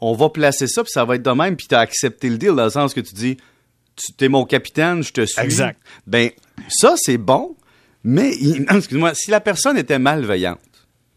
on 0.00 0.14
va 0.14 0.28
placer 0.30 0.66
ça, 0.66 0.82
puis 0.82 0.92
ça 0.92 1.04
va 1.04 1.16
être 1.16 1.22
de 1.22 1.30
même, 1.30 1.56
puis 1.56 1.66
t'as 1.68 1.80
accepté 1.80 2.28
le 2.30 2.38
deal 2.38 2.54
dans 2.54 2.64
le 2.64 2.70
sens 2.70 2.94
que 2.94 3.00
tu 3.00 3.14
dis 3.14 3.36
Tu 3.96 4.12
t'es 4.16 4.28
mon 4.28 4.44
capitaine, 4.44 5.02
je 5.02 5.12
te 5.12 5.26
suis. 5.26 5.40
Exact. 5.42 5.78
Ben, 6.06 6.30
ça, 6.68 6.94
c'est 6.96 7.18
bon, 7.18 7.56
mais, 8.04 8.32
excuse-moi, 8.70 9.12
si 9.14 9.30
la 9.30 9.40
personne 9.40 9.76
était 9.76 9.98
malveillante, 9.98 10.58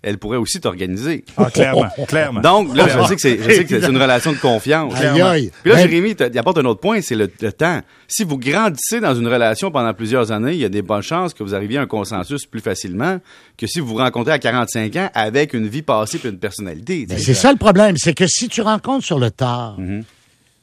elle 0.05 0.17
pourrait 0.17 0.37
aussi 0.37 0.59
t'organiser. 0.59 1.23
Ah, 1.37 1.49
clairement, 1.49 1.87
clairement. 2.09 2.41
Donc, 2.41 2.75
là, 2.75 2.89
je 2.89 3.07
sais 3.07 3.15
que 3.15 3.21
c'est, 3.21 3.87
une 3.87 3.97
relation 3.97 4.33
de 4.33 4.37
confiance. 4.37 4.93
Aïe, 4.95 5.21
aïe. 5.21 5.51
Puis 5.63 5.71
là, 5.71 5.77
Jérémy, 5.79 6.13
il 6.19 6.37
apporte 6.37 6.57
un 6.57 6.65
autre 6.65 6.81
point, 6.81 6.99
c'est 6.99 7.15
le, 7.15 7.31
le 7.41 7.51
temps. 7.53 7.79
Si 8.09 8.25
vous 8.25 8.37
grandissez 8.37 8.99
dans 8.99 9.15
une 9.15 9.29
relation 9.29 9.71
pendant 9.71 9.93
plusieurs 9.93 10.33
années, 10.33 10.51
il 10.51 10.59
y 10.59 10.65
a 10.65 10.69
des 10.69 10.81
bonnes 10.81 11.01
chances 11.01 11.33
que 11.33 11.41
vous 11.41 11.55
arriviez 11.55 11.77
à 11.77 11.83
un 11.83 11.87
consensus 11.87 12.45
plus 12.45 12.59
facilement 12.59 13.19
que 13.57 13.65
si 13.65 13.79
vous 13.79 13.87
vous 13.87 13.95
rencontrez 13.95 14.33
à 14.33 14.39
45 14.39 14.93
ans 14.97 15.09
avec 15.13 15.53
une 15.53 15.69
vie 15.69 15.83
passée 15.83 16.19
et 16.21 16.27
une 16.27 16.37
personnalité. 16.37 17.07
C'est 17.17 17.33
ça 17.33 17.53
le 17.53 17.57
problème, 17.57 17.95
c'est 17.95 18.13
que 18.13 18.27
si 18.27 18.49
tu 18.49 18.59
rencontres 18.61 19.05
sur 19.05 19.19
le 19.19 19.31
tard, 19.31 19.79
Mhm. 19.79 20.03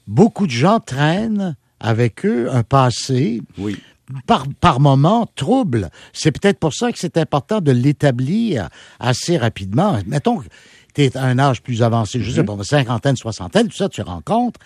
beaucoup 0.06 0.46
de 0.46 0.52
gens 0.52 0.80
traînent 0.80 1.56
avec 1.80 2.26
eux 2.26 2.50
un 2.52 2.62
passé 2.62 3.40
Oui. 3.56 3.78
Par, 4.26 4.46
par 4.60 4.80
moment 4.80 5.26
trouble. 5.36 5.90
C'est 6.12 6.32
peut-être 6.32 6.58
pour 6.58 6.74
ça 6.74 6.92
que 6.92 6.98
c'est 6.98 7.16
important 7.16 7.60
de 7.60 7.72
l'établir 7.72 8.68
assez 8.98 9.36
rapidement. 9.36 9.98
Mettons 10.06 10.38
que 10.38 10.46
tu 10.94 11.02
es 11.02 11.16
à 11.16 11.24
un 11.24 11.38
âge 11.38 11.62
plus 11.62 11.82
avancé, 11.82 12.20
je 12.20 12.30
sais 12.30 12.44
pas, 12.44 12.56
cinquantaine, 12.62 13.16
soixantaine, 13.16 13.68
tout 13.68 13.76
ça, 13.76 13.88
tu 13.88 14.02
rencontres. 14.02 14.60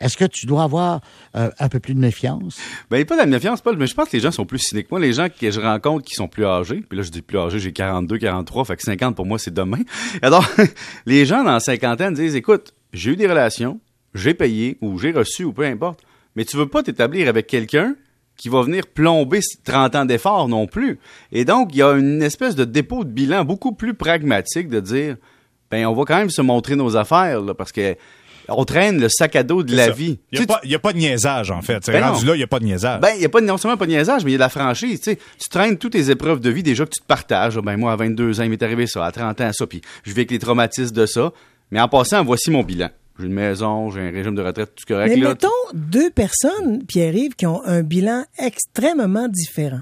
Est-ce 0.00 0.16
que 0.16 0.24
tu 0.24 0.46
dois 0.46 0.62
avoir 0.62 1.00
euh, 1.36 1.50
un 1.58 1.68
peu 1.68 1.78
plus 1.78 1.94
de 1.94 2.00
méfiance? 2.00 2.58
Ben, 2.90 3.04
pas 3.04 3.16
de 3.16 3.20
la 3.20 3.26
méfiance, 3.26 3.60
Paul, 3.60 3.76
mais 3.76 3.86
je 3.86 3.94
pense 3.94 4.08
que 4.08 4.16
les 4.16 4.22
gens 4.22 4.30
sont 4.30 4.46
plus 4.46 4.58
cyniques. 4.58 4.90
Moi, 4.90 4.98
les 4.98 5.12
gens 5.12 5.28
que 5.28 5.50
je 5.50 5.60
rencontre 5.60 6.04
qui 6.04 6.14
sont 6.14 6.28
plus 6.28 6.46
âgés, 6.46 6.82
puis 6.88 6.96
là, 6.96 7.02
je 7.02 7.10
dis 7.10 7.22
plus 7.22 7.38
âgés, 7.38 7.58
j'ai 7.58 7.72
42, 7.72 8.18
43, 8.18 8.64
fait 8.64 8.76
que 8.76 8.82
50 8.82 9.14
pour 9.14 9.26
moi, 9.26 9.38
c'est 9.38 9.52
demain. 9.52 9.80
Alors, 10.22 10.48
les 11.06 11.26
gens 11.26 11.44
dans 11.44 11.52
la 11.52 11.60
cinquantaine 11.60 12.14
disent, 12.14 12.34
écoute, 12.34 12.74
j'ai 12.92 13.12
eu 13.12 13.16
des 13.16 13.26
relations, 13.26 13.78
j'ai 14.14 14.34
payé, 14.34 14.78
ou 14.80 14.98
j'ai 14.98 15.12
reçu, 15.12 15.44
ou 15.44 15.52
peu 15.52 15.64
importe, 15.64 16.00
mais 16.34 16.44
tu 16.44 16.56
veux 16.56 16.68
pas 16.68 16.82
t'établir 16.82 17.28
avec 17.28 17.46
quelqu'un 17.46 17.94
qui 18.40 18.48
va 18.48 18.62
venir 18.62 18.86
plomber 18.86 19.40
30 19.64 19.94
ans 19.96 20.04
d'efforts 20.06 20.48
non 20.48 20.66
plus. 20.66 20.98
Et 21.30 21.44
donc, 21.44 21.68
il 21.72 21.78
y 21.78 21.82
a 21.82 21.92
une 21.92 22.22
espèce 22.22 22.54
de 22.56 22.64
dépôt 22.64 23.04
de 23.04 23.10
bilan 23.10 23.44
beaucoup 23.44 23.72
plus 23.72 23.92
pragmatique 23.94 24.68
de 24.68 24.80
dire, 24.80 25.16
ben, 25.70 25.86
on 25.86 25.92
va 25.94 26.04
quand 26.04 26.16
même 26.16 26.30
se 26.30 26.40
montrer 26.42 26.74
nos 26.74 26.96
affaires, 26.96 27.40
là, 27.42 27.52
parce 27.54 27.70
que 27.70 27.96
on 28.48 28.64
traîne 28.64 29.00
le 29.00 29.08
sac 29.08 29.36
à 29.36 29.42
dos 29.44 29.62
de 29.62 29.76
la 29.76 29.86
Ça. 29.86 29.90
vie. 29.92 30.18
Il 30.32 30.38
n'y 30.40 30.74
a, 30.74 30.78
pas- 30.80 30.88
a 30.88 30.92
de 30.92 30.98
niaisage, 30.98 31.50
en 31.52 31.60
fait. 31.62 31.86
Ben 31.86 32.02
rendu 32.02 32.24
non. 32.24 32.30
là, 32.32 32.34
il 32.36 32.38
n'y 32.38 32.42
a 32.44 32.48
pas 32.48 32.58
de 32.58 32.64
niaisage. 32.64 33.00
ben, 33.00 33.10
il 33.14 33.20
n'y 33.20 33.24
a 33.24 33.28
pas, 33.28 33.40
non 33.40 33.56
seulement 33.58 33.76
pas 33.76 33.86
de 33.86 33.92
niaisage, 33.92 34.24
mais 34.24 34.30
il 34.30 34.32
y 34.32 34.36
a 34.36 34.38
de 34.38 34.42
la 34.42 34.48
franchise. 34.48 35.00
Tu 35.02 35.16
traînes 35.50 35.76
toutes 35.78 35.92
tes 35.92 36.10
épreuves 36.10 36.40
de 36.40 36.50
vie 36.50 36.64
déjà 36.64 36.84
que 36.84 36.90
tu 36.90 37.00
te 37.00 37.06
partages. 37.06 37.58
Ah, 37.58 37.60
Ben, 37.60 37.76
moi, 37.76 37.92
à 37.92 37.96
22 37.96 38.40
ans, 38.40 38.42
il 38.42 38.50
m'est 38.50 38.62
arrivé 38.62 38.86
ça. 38.88 39.04
À 39.06 39.12
30 39.12 39.40
ans, 39.42 39.50
ça. 39.52 39.66
Puis 39.68 39.82
je 40.02 40.10
vis 40.10 40.20
avec 40.20 40.30
les 40.32 40.38
traumatismes 40.40 40.96
de 40.96 41.06
ça. 41.06 41.30
Mais 41.70 41.80
en 41.80 41.88
passant, 41.88 42.24
voici 42.24 42.50
mon 42.50 42.64
bilan. 42.64 42.88
J'ai 43.20 43.26
une 43.26 43.34
maison, 43.34 43.90
j'ai 43.90 44.00
un 44.00 44.10
régime 44.10 44.34
de 44.34 44.42
retraite, 44.42 44.74
tout 44.74 44.84
correct. 44.86 45.14
Mais 45.14 45.20
là. 45.20 45.30
mettons 45.30 45.48
deux 45.74 46.10
personnes, 46.10 46.84
Pierre-Yves, 46.86 47.34
qui 47.34 47.46
ont 47.46 47.62
un 47.64 47.82
bilan 47.82 48.24
extrêmement 48.38 49.28
différent. 49.28 49.80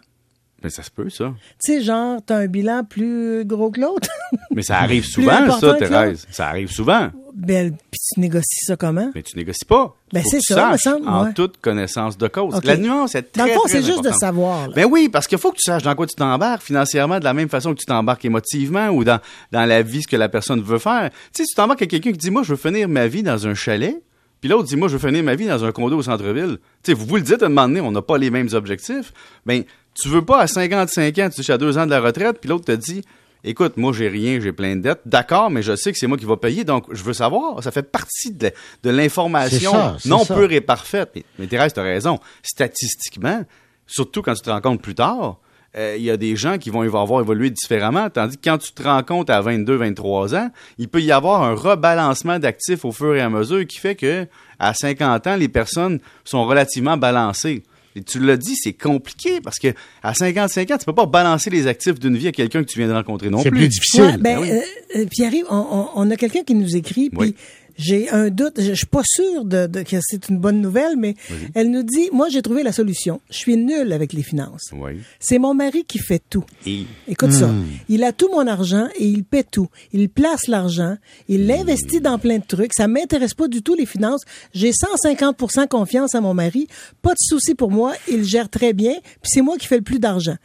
Mais 0.62 0.70
ça 0.70 0.82
se 0.82 0.90
peut, 0.90 1.08
ça. 1.08 1.32
Tu 1.64 1.72
sais, 1.72 1.82
genre, 1.82 2.20
t'as 2.26 2.37
un 2.38 2.46
bilan 2.49 2.82
plus 2.82 3.44
gros 3.44 3.70
que 3.70 3.81
l'autre. 3.81 4.08
Mais 4.50 4.62
ça 4.62 4.78
arrive 4.78 5.05
souvent, 5.05 5.56
ça, 5.58 5.75
Thérèse. 5.75 6.26
Ça 6.32 6.49
arrive 6.49 6.69
souvent. 6.70 7.10
ben, 7.32 7.70
puis 7.90 8.00
tu 8.12 8.20
négocies 8.20 8.64
ça 8.66 8.75
comment? 8.76 9.12
Mais 9.14 9.22
tu 9.22 9.37
négocies 9.37 9.64
pas. 9.64 9.94
Ben, 10.12 10.22
c'est 10.28 10.40
ça, 10.40 10.72
me 10.72 10.76
semble, 10.76 11.08
En 11.08 11.26
ouais. 11.26 11.32
toute 11.32 11.58
connaissance 11.60 12.19
de 12.19 12.26
cause. 12.26 12.58
La 12.64 12.76
nuance 12.76 13.14
est 13.14 13.22
très, 13.31 13.43
Dans 13.43 13.46
le 13.46 13.52
fond, 13.52 13.62
c'est 13.66 13.84
juste 13.84 14.02
de 14.02 14.10
savoir. 14.10 14.66
là. 14.66 14.75
Ben 14.75 14.87
oui, 14.90 15.08
parce 15.08 15.28
qu'il 15.28 15.38
faut 15.38 15.52
que 15.52 15.58
tu 15.58 15.62
saches 15.62 15.84
dans 15.84 15.94
quoi 15.94 16.06
tu 16.08 16.16
t'embarques 16.16 16.62
financièrement 16.62 17.20
de 17.20 17.25
la 17.25 17.34
même 17.34 17.49
façon 17.49 17.72
que 17.72 17.78
tu 17.78 17.87
t'embarques 17.87 18.25
émotivement 18.25 18.88
ou 18.88 19.04
dans, 19.04 19.20
dans 19.52 19.64
la 19.64 19.82
vie, 19.82 20.02
ce 20.02 20.08
que 20.08 20.16
la 20.16 20.28
personne 20.28 20.61
veut 20.61 20.78
faire. 20.78 21.11
Tu 21.32 21.43
sais, 21.43 21.44
tu 21.44 21.54
t'embarques 21.54 21.82
avec 21.82 21.90
quelqu'un 21.93 22.11
qui 22.11 22.19
dit, 22.19 22.31
moi, 22.32 22.43
je 22.43 22.50
veux 22.54 22.56
finir 22.56 22.88
ma 22.88 23.06
vie 23.06 23.22
dans 23.22 23.46
un 23.46 23.54
chalet, 23.54 23.94
puis 24.40 24.50
l'autre 24.50 24.64
dit, 24.69 24.76
moi, 24.76 24.88
je 24.88 24.96
veux 24.96 25.06
finir 25.08 25.22
ma 25.22 25.37
vie 25.37 25.46
dans 25.46 25.64
un 25.64 25.70
condo 25.70 25.96
au 25.99 26.02
centre-ville. 26.02 26.58
Tu 26.82 26.90
sais, 26.90 26.94
vous 26.94 27.06
vous 27.06 27.16
le 27.16 27.22
dites 27.22 27.43
à 27.44 27.46
un 27.46 27.49
moment 27.49 27.69
donné, 27.69 27.81
on 27.81 27.93
n'a 27.93 28.02
pas 28.02 28.19
les 28.19 28.31
mêmes 28.31 28.49
objectifs. 28.52 29.12
Ben, 29.46 29.62
tu 30.00 30.09
veux 30.09 30.25
pas 30.25 30.41
à 30.41 30.47
55 30.47 31.19
ans, 31.19 31.29
tu 31.29 31.37
touches 31.37 31.50
à 31.50 31.59
deux 31.59 31.79
ans 31.79 31.87
de 31.87 31.91
la 31.91 32.00
retraite, 32.00 32.39
puis 32.41 32.49
l'autre 32.49 32.65
te 32.65 32.73
dit, 32.73 33.03
écoute, 33.45 33.77
moi, 33.77 33.93
j'ai 33.93 34.09
rien, 34.09 34.41
j'ai 34.41 34.53
plein 34.53 34.77
de 34.77 34.83
dettes. 34.83 35.00
D'accord, 35.06 35.50
mais 35.50 35.62
je 35.62 35.75
sais 35.77 35.93
que 35.93 35.99
c'est 35.99 36.06
moi 36.06 36.17
qui 36.17 36.25
va 36.25 36.37
payer, 36.37 36.65
donc 36.65 36.87
je 36.91 37.03
veux 37.03 37.12
savoir. 37.12 37.62
Ça 37.62 37.71
fait 37.71 37.83
partie 37.91 38.33
de, 38.33 38.50
de 38.83 38.91
l'information 38.91 39.73
non 40.05 40.25
ça. 40.25 40.35
pure 40.35 40.53
et 40.53 40.61
parfaite. 40.61 41.11
Mais, 41.15 41.25
mais 41.39 41.47
Thérèse, 41.47 41.73
tu 41.73 41.81
as 41.81 41.85
raison. 41.85 42.19
Statistiquement, 42.43 43.45
surtout 43.87 44.23
quand 44.23 44.35
tu 44.35 44.43
te 44.43 44.50
rencontres 44.50 44.83
plus 44.83 44.95
tard, 44.95 45.39
euh, 45.77 45.97
il 45.99 46.05
y 46.05 46.11
a 46.11 46.17
des 46.17 46.35
gens 46.35 46.56
qui 46.56 46.71
vont 46.71 46.83
avoir 46.83 47.21
évolué 47.21 47.50
différemment, 47.50 48.09
tandis 48.09 48.37
que 48.39 48.43
quand 48.49 48.59
tu 48.59 48.73
te 48.73 48.83
rencontres 48.83 49.33
à 49.33 49.41
22, 49.41 49.77
23 49.77 50.35
ans, 50.35 50.50
il 50.79 50.89
peut 50.89 51.03
y 51.03 51.12
avoir 51.12 51.43
un 51.43 51.55
rebalancement 51.55 52.39
d'actifs 52.39 52.85
au 52.85 52.93
fur 52.93 53.15
et 53.15 53.21
à 53.21 53.29
mesure 53.29 53.67
qui 53.67 53.79
fait 53.79 53.95
que 53.95 54.27
à 54.59 54.73
50 54.73 55.27
ans, 55.27 55.37
les 55.37 55.49
personnes 55.49 56.00
sont 56.25 56.47
relativement 56.47 56.97
balancées. 56.97 57.62
Et 57.99 58.02
tu 58.02 58.19
l'as 58.21 58.37
dit, 58.37 58.55
c'est 58.57 58.73
compliqué 58.73 59.40
parce 59.43 59.59
que 59.59 59.69
à 60.02 60.14
55 60.14 60.71
ans, 60.71 60.78
tu 60.78 60.85
peux 60.85 60.95
pas 60.95 61.07
balancer 61.07 61.50
les 61.50 61.67
actifs 61.67 61.99
d'une 61.99 62.17
vie 62.17 62.28
à 62.28 62.33
quelqu'un 62.33 62.62
que 62.62 62.69
tu 62.71 62.78
viens 62.78 62.88
de 62.88 62.93
rencontrer 62.95 63.28
non 63.31 63.43
C'est 63.43 63.50
plus. 63.50 63.59
plus 63.61 63.69
difficile. 63.69 64.02
Ouais, 64.02 64.17
ben, 64.17 64.23
Ben 64.23 64.38
oui. 64.40 64.50
euh, 64.50 65.00
euh, 65.02 65.07
Pierre-Yves, 65.11 65.47
on, 65.50 65.57
on- 65.57 65.88
on 65.95 66.11
a 66.11 66.17
quelqu'un 66.17 66.43
qui 66.45 66.55
nous 66.55 66.76
écrit, 66.76 67.11
puis. 67.11 67.35
J'ai 67.78 68.11
un 68.11 68.28
doute, 68.28 68.54
je, 68.58 68.64
je 68.70 68.75
suis 68.75 68.87
pas 68.87 69.02
sûre 69.04 69.44
de, 69.44 69.66
de- 69.66 69.82
que 69.82 69.97
c'est 70.02 70.28
une 70.28 70.38
bonne 70.38 70.61
nouvelle, 70.61 70.97
mais 70.99 71.14
elle 71.54 71.70
nous 71.70 71.82
dit, 71.85 72.11
moi 72.12 72.28
j'ai 72.28 72.42
trouvé 72.42 72.62
la 72.62 72.73
solution. 72.73 73.20
Je 73.30 73.37
suis 73.38 73.56
nulle 73.56 73.92
avec 73.92 74.12
les 74.12 74.23
finances. 74.23 74.70
Oui. 74.73 74.99
C'est 75.20 75.38
mon 75.38 75.54
mari 75.54 75.85
qui 75.85 75.99
fait 75.99 76.20
tout. 76.28 76.44
Et 76.66 76.85
Écoute 77.06 77.32
ça. 77.32 77.47
Hmm. 77.47 77.64
Il 77.88 78.02
a 78.04 78.12
tout 78.12 78.28
mon 78.30 78.47
argent 78.47 78.88
et 78.99 79.06
il 79.06 79.25
paie 79.25 79.44
tout. 79.44 79.68
Il 79.92 80.08
place 80.11 80.49
l'argent. 80.49 80.97
Il 81.28 81.47
l'investit 81.47 82.00
dans 82.00 82.18
plein 82.18 82.38
de 82.38 82.44
trucs. 82.47 82.75
Ça 82.75 82.88
m'intéresse 82.88 83.35
pas 83.35 83.49
du 83.49 83.62
tout, 83.62 83.75
les 83.75 83.87
finances. 83.87 84.23
J'ai 84.52 84.73
150% 84.73 85.68
confiance 85.68 86.14
à 86.14 86.20
mon 86.20 86.35
mari. 86.35 86.66
Pas 87.00 87.12
de 87.12 87.18
souci 87.20 87.54
pour 87.54 87.70
moi. 87.70 87.94
Il 88.11 88.25
gère 88.25 88.49
très 88.49 88.73
bien. 88.73 88.94
Puis 89.02 89.30
c'est 89.32 89.40
moi 89.42 89.56
qui 89.56 89.66
fais 89.66 89.76
le 89.76 89.82
plus 89.82 89.99
d'argent. 90.00 90.37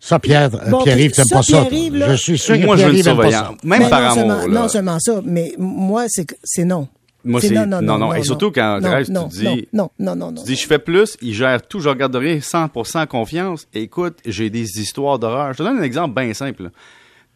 Ça, 0.00 0.18
Pierre, 0.18 0.50
euh, 0.54 0.70
Bon, 0.70 0.82
Pierre-Yves, 0.84 1.12
t'aimes 1.12 1.24
pas 1.30 1.42
ça? 1.42 1.66
là- 1.92 2.10
Je 2.12 2.16
suis 2.16 2.38
sûr 2.38 2.58
que 2.58 2.64
moi, 2.64 2.76
je 2.76 2.82
Pierre-Yves 2.82 3.08
aime 3.08 3.16
pas 3.16 3.30
ça. 3.30 3.38
surveillante. 3.38 3.64
Même 3.64 3.88
par 3.90 4.00
non 4.00 4.06
amour. 4.06 4.14
seulement, 4.14 4.46
là. 4.54 4.60
non 4.62 4.68
seulement 4.68 4.98
ça, 5.00 5.20
mais 5.24 5.54
moi, 5.58 6.04
c'est 6.08 6.64
non. 6.64 6.88
Moi, 7.24 7.40
c'est- 7.40 7.66
non, 7.66 7.82
non. 7.82 8.14
Et 8.14 8.22
surtout 8.22 8.52
quand, 8.52 8.80
non, 8.80 9.02
tu 9.04 9.10
non, 9.12 9.26
dis- 9.26 9.44
non, 9.44 9.56
non, 9.72 9.90
non, 9.98 10.16
non, 10.16 10.32
non. 10.32 10.42
Tu 10.42 10.52
dis, 10.52 10.56
je 10.56 10.66
fais 10.66 10.78
plus, 10.78 11.16
il 11.20 11.34
gère 11.34 11.60
tout, 11.66 11.80
je 11.80 11.88
regarde 11.88 12.14
rien, 12.14 12.38
100% 12.40 13.06
confiance. 13.06 13.66
Écoute, 13.74 14.18
j'ai 14.24 14.50
des 14.50 14.80
histoires 14.80 15.18
d'horreur. 15.18 15.52
Je 15.52 15.58
te 15.58 15.62
donne 15.64 15.78
un 15.78 15.82
exemple 15.82 16.14
bien 16.20 16.32
simple. 16.32 16.70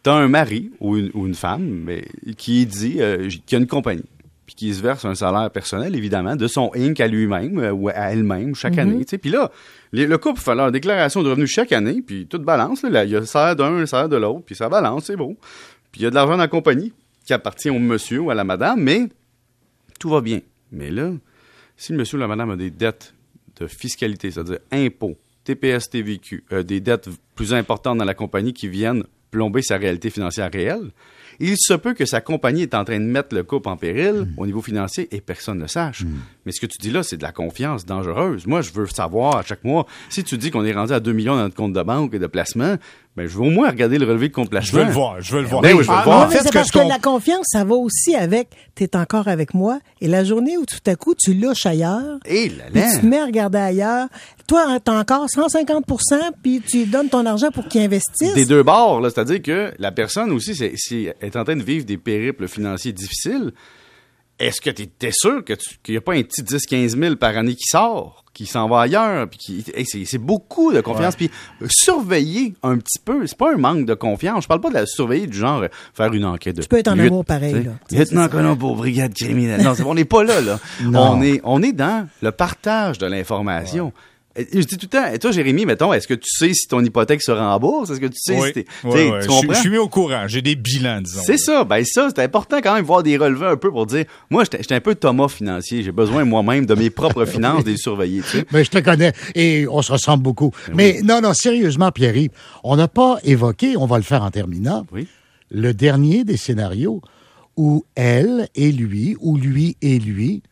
Tu 0.05 0.11
as 0.11 0.15
un 0.15 0.29
mari 0.29 0.71
ou 0.81 0.97
une, 0.97 1.11
ou 1.15 1.27
une 1.27 1.35
femme 1.35 1.65
mais, 1.85 2.05
qui 2.37 2.65
dit 2.65 2.97
euh, 3.01 3.29
qui 3.45 3.55
a 3.57 3.59
une 3.59 3.67
compagnie, 3.67 4.05
puis 4.47 4.55
qui 4.57 4.75
se 4.75 4.83
verse 4.83 5.05
un 5.05 5.15
salaire 5.15 5.51
personnel, 5.51 5.95
évidemment, 5.95 6.35
de 6.37 6.47
son 6.49 6.71
Inc. 6.75 6.99
à 7.01 7.07
lui-même 7.07 7.59
euh, 7.59 7.71
ou 7.73 7.89
à 7.89 7.93
elle-même 8.13 8.55
chaque 8.55 8.79
année. 8.79 9.05
tu 9.05 9.11
sais. 9.11 9.19
Puis 9.19 9.31
là, 9.31 9.51
les- 9.93 10.07
le 10.07 10.19
couple 10.19 10.41
fait 10.41 10.55
leur 10.55 10.73
déclaration 10.73 11.23
de 11.23 11.31
revenus 11.31 11.51
chaque 11.51 11.73
année, 11.73 12.03
puis 12.05 12.27
tout 12.27 12.39
balance. 12.41 12.83
il 12.85 12.93
y 12.93 12.97
a 13.17 13.21
le 13.21 13.27
salaire 13.27 13.57
d'un, 13.57 13.79
le 13.79 13.87
salaire 13.87 14.09
de 14.09 14.17
l'autre, 14.17 14.43
puis 14.45 14.55
ça 14.57 14.69
balance, 14.69 15.05
c'est 15.05 15.17
beau. 15.17 15.37
Puis 15.93 16.01
il 16.01 16.05
y 16.05 16.07
a 16.07 16.11
de 16.11 16.15
l'argent 16.15 16.33
dans 16.33 16.39
la 16.39 16.49
compagnie 16.49 16.93
qui 17.25 17.33
appartient 17.33 17.71
au 17.71 17.79
monsieur 17.79 18.19
ou 18.21 18.31
à 18.31 18.35
la 18.35 18.43
madame, 18.45 18.81
mais 18.81 19.09
tout 20.01 20.09
va 20.11 20.21
bien. 20.21 20.41
Mais 20.73 20.91
là, 20.91 21.13
si 21.77 21.93
le 21.93 21.99
monsieur 21.99 22.17
ou 22.19 22.21
la 22.21 22.27
madame 22.29 22.51
a 22.51 22.57
des 22.57 22.71
dettes 22.71 23.15
de 23.61 23.67
fiscalité, 23.67 24.31
c'est-à-dire 24.31 24.59
impôts, 24.73 25.17
TPS, 25.45 25.91
TVQ, 25.91 26.45
euh, 26.53 26.63
des 26.63 26.81
dettes 26.81 27.09
plus 27.35 27.53
importantes 27.55 27.99
dans 27.99 28.05
la 28.05 28.15
compagnie 28.15 28.53
qui 28.53 28.69
viennent 28.69 29.05
plomber 29.33 29.63
sa 29.63 29.79
réalité 29.79 30.11
financière 30.11 30.51
réelle, 30.53 30.93
il 31.41 31.57
se 31.59 31.73
peut 31.73 31.95
que 31.95 32.05
sa 32.05 32.21
compagnie 32.21 32.63
est 32.63 32.75
en 32.75 32.85
train 32.85 33.01
de 33.01 33.05
mettre 33.05 33.35
le 33.35 33.43
couple 33.43 33.69
en 33.69 33.77
péril 33.77 34.29
au 34.37 34.47
niveau 34.47 34.63
financier 34.63 35.09
et 35.11 35.21
personne 35.21 35.57
ne 35.57 35.63
le 35.63 35.69
sache. 35.69 36.05
Mais 36.47 36.53
ce 36.53 36.61
que 36.61 36.67
tu 36.67 36.79
dis 36.79 36.91
là, 36.91 37.03
c'est 37.03 37.17
de 37.17 37.23
la 37.23 37.33
confiance 37.33 37.85
dangereuse. 37.85 38.47
Moi, 38.47 38.61
je 38.61 38.71
veux 38.73 38.87
savoir 38.87 39.39
à 39.39 39.43
chaque 39.43 39.65
mois, 39.65 39.87
si 40.11 40.23
tu 40.23 40.37
dis 40.37 40.51
qu'on 40.51 40.65
est 40.65 40.73
rendu 40.73 40.93
à 40.93 41.01
2 41.01 41.13
millions 41.13 41.35
dans 41.35 41.43
notre 41.43 41.57
compte 41.57 41.73
de 41.73 41.83
banque 41.83 42.15
et 42.15 42.19
de 42.19 42.27
placement, 42.27 42.77
ben, 43.17 43.27
je 43.27 43.37
veux 43.37 43.43
au 43.45 43.51
moins 43.51 43.69
regarder 43.69 43.99
le 43.99 44.07
relevé 44.07 44.29
de 44.29 44.33
compte 44.33 44.49
Je 44.61 44.73
veux 44.73 44.85
le 44.85 44.91
voir, 44.91 45.21
je 45.21 45.35
veux 45.37 45.43
le 45.43 45.47
voir. 45.47 45.61
Ben 45.61 45.75
oui, 45.77 45.85
je 45.85 45.91
veux 45.91 45.97
le 45.99 46.03
voir. 46.03 46.19
en 46.19 46.23
Oui, 46.23 46.27
mais 46.31 46.33
fait, 46.37 46.39
c'est 46.43 46.49
ce 46.49 46.53
que 46.53 46.59
parce 46.59 46.71
que 46.71 46.79
la 46.89 46.99
confiance, 46.99 47.47
ça 47.51 47.63
va 47.65 47.75
aussi 47.75 48.15
avec 48.15 48.49
t'es 48.75 48.97
encore 48.97 49.29
avec 49.29 49.53
moi 49.53 49.81
et 50.01 50.09
la 50.09 50.25
journée 50.25 50.57
où 50.57 50.65
tout 50.65 50.79
à 50.91 50.95
coup 50.97 51.15
tu 51.15 51.35
louches 51.35 51.67
ailleurs, 51.67 52.19
Et 52.25 52.49
là 52.49 52.65
puis 52.73 52.81
là. 52.81 52.91
tu 52.95 53.01
te 53.01 53.07
mets 53.07 53.19
à 53.19 53.27
regarder 53.27 53.59
ailleurs. 53.59 54.09
Toi, 54.49 54.79
t'as 54.83 54.99
encore 54.99 55.27
150% 55.27 56.31
puis 56.43 56.63
tu 56.67 56.87
donnes 56.87 57.09
ton 57.09 57.27
argent 57.27 57.51
pour 57.51 57.69
qu'il 57.69 57.83
investisse. 57.83 58.35
des 58.35 58.47
deux 58.47 58.63
bords, 58.63 59.01
là. 59.01 59.11
C'est-à-dire 59.11 59.43
que 59.43 59.73
la 59.79 59.93
personne 59.93 60.33
aussi, 60.33 60.55
c'est, 60.55 60.73
c'est- 60.77 61.15
est 61.21 61.37
en 61.37 61.45
train 61.45 61.57
de 61.57 61.63
vivre 61.63 61.85
des 61.85 61.97
périples 61.99 62.49
financiers 62.49 62.93
difficiles. 62.93 63.53
Est-ce 64.43 64.61
que 64.61 64.71
tu 64.71 64.83
es 64.83 65.11
sûr 65.13 65.45
qu'il 65.45 65.57
n'y 65.91 65.97
a 65.97 66.01
pas 66.01 66.15
un 66.15 66.23
petit 66.23 66.43
10-15 66.43 66.99
000 66.99 67.17
par 67.17 67.37
année 67.37 67.55
qui 67.55 67.67
sort, 67.67 68.25
qui 68.35 68.47
s'en 68.47 68.69
va 68.69 68.81
ailleurs? 68.81 69.29
Puis 69.29 69.39
qui, 69.39 69.65
hey, 69.73 69.87
c'est, 69.87 70.19
beaucoup 70.19 70.73
de 70.73 70.81
confiance. 70.81 71.15
Puis 71.15 71.31
euh, 71.63 71.67
surveiller 71.71 72.55
un 72.65 72.77
petit 72.79 72.99
peu, 72.99 73.25
c'est 73.29 73.39
pas 73.39 73.55
un 73.55 73.57
manque 73.57 73.87
de 73.87 73.95
confiance. 73.95 74.43
Je 74.43 74.49
parle 74.49 74.61
pas 74.61 74.71
de 74.71 74.75
la 74.75 74.87
surveiller 74.87 75.29
du 75.29 75.39
genre 75.39 75.63
euh, 75.63 75.69
faire 75.95 76.13
une 76.13 76.25
enquête 76.25 76.57
de. 76.57 76.63
Tu 76.63 76.69
peux 76.69 76.79
être 76.79 76.89
en 76.89 76.97
lutte, 76.97 77.07
amour 77.07 77.25
pareil, 77.25 77.71
sais, 77.89 77.97
Lieutenant-colonel 77.97 78.59
pour 78.59 78.75
brigade 78.75 79.15
criminelle. 79.15 79.63
Non, 79.63 79.75
on 79.87 79.95
n'est 79.95 80.05
pas 80.05 80.25
là. 80.25 80.41
On 80.93 81.23
est, 81.23 81.41
on 81.45 81.63
est 81.63 81.73
dans 81.73 82.09
le 82.21 82.33
partage 82.33 82.99
de 82.99 83.07
l'information. 83.07 83.93
Je 84.37 84.61
dis 84.61 84.79
tout 84.79 84.87
le 84.87 84.89
temps, 84.89 85.07
et 85.13 85.19
toi, 85.19 85.31
Jérémy, 85.31 85.67
mettons, 85.67 85.93
est-ce 85.93 86.07
que 86.09 86.15
tu 86.15 86.29
sais 86.29 86.55
si 86.55 86.67
ton 86.67 86.83
hypothèque 86.85 87.21
se 87.23 87.31
rembourse? 87.33 87.91
Est-ce 87.91 88.01
que 88.01 88.07
tu 88.07 88.19
sais 88.19 88.39
Oui, 88.41 88.47
si 88.49 88.53
t'es, 88.55 88.65
oui, 88.85 88.91
oui. 88.95 89.11
tu 89.19 89.23
Je, 89.23 89.27
comprends? 89.29 89.53
je 89.53 89.59
suis 89.59 89.71
mis 89.71 89.77
au 89.79 89.89
courant. 89.89 90.25
J'ai 90.27 90.41
des 90.43 90.55
bilans, 90.57 91.01
disons. 91.03 91.21
C'est 91.25 91.37
ça, 91.39 91.65
ben 91.65 91.85
ça, 91.85 92.09
c'est 92.15 92.23
important 92.23 92.59
quand 92.63 92.75
même 92.75 92.85
voir 92.85 93.03
des 93.03 93.17
relevés 93.17 93.47
un 93.47 93.57
peu 93.57 93.71
pour 93.71 93.87
dire, 93.87 94.05
moi, 94.31 94.45
j'étais 94.51 94.75
un 94.75 94.81
peu 94.81 94.95
Thomas 94.95 95.29
financier, 95.29 95.83
j'ai 95.83 95.93
besoin 95.93 96.25
moi-même 96.25 96.65
de 96.67 96.75
mes 96.75 96.91
propres 96.91 97.25
finances, 97.27 97.65
de 97.65 97.71
les 97.71 97.77
surveiller, 97.77 98.23
tu 98.23 98.39
sais. 98.39 98.45
Mais 98.53 98.65
je 98.65 98.71
te 98.71 98.79
connais 98.79 99.13
et 99.35 99.67
on 99.71 99.83
se 99.83 99.93
ressemble 99.93 100.23
beaucoup. 100.23 100.51
Ben 100.69 100.75
Mais 100.77 101.01
non, 101.03 101.21
non, 101.21 101.35
sérieusement, 101.35 101.91
Pierre, 101.91 102.15
on 102.65 102.77
n'a 102.77 102.89
pas 102.89 103.19
évoqué, 103.25 103.77
on 103.77 103.87
va 103.87 103.97
le 103.99 104.03
faire 104.05 104.23
en 104.23 104.31
terminant, 104.31 104.87
Oui. 104.93 105.07
le 105.51 105.75
dernier 105.75 106.25
des 106.25 106.37
scénarios 106.37 107.01
où 107.57 107.85
elle 107.95 108.49
et 108.55 108.73
lui, 108.73 109.17
ou 109.21 109.37
lui 109.37 109.77
et 109.83 109.99
lui, 109.99 110.43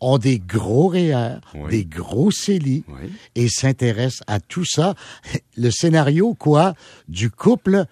ont 0.00 0.18
des 0.18 0.38
gros 0.38 0.88
REER, 0.88 1.38
Oui. 1.54 1.70
des 1.70 1.84
gros 1.84 2.30
CELI, 2.30 2.84
Oui. 2.88 3.10
et 3.34 3.48
s'intéressent 3.48 4.22
à 4.26 4.40
tout 4.40 4.64
ça. 4.64 4.94
Le 5.56 5.70
scénario, 5.70 6.34
quoi, 6.34 6.74
du 7.08 7.30
couple 7.30 7.84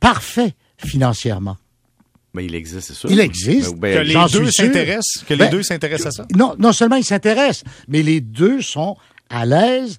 parfait 0.00 0.54
financièrement. 0.78 1.56
Ben, 2.32 2.42
il 2.42 2.54
existe, 2.54 2.88
c'est 2.88 2.94
sûr. 2.94 3.10
Il 3.10 3.18
existe. 3.20 3.74
Ben, 3.76 3.92
Que 3.92 3.98
ben, 4.14 4.24
les 4.24 4.32
deux 4.32 4.50
s'intéressent, 4.50 5.24
que 5.26 5.34
les 5.34 5.38
Ben, 5.44 5.50
deux 5.50 5.62
s'intéressent 5.62 6.06
à 6.06 6.10
ça? 6.22 6.26
Non, 6.34 6.54
non 6.58 6.72
seulement 6.72 6.96
ils 6.96 7.04
s'intéressent, 7.04 7.64
mais 7.88 8.02
les 8.02 8.20
deux 8.20 8.62
sont 8.62 8.96
à 9.28 9.44
l'aise, 9.44 9.98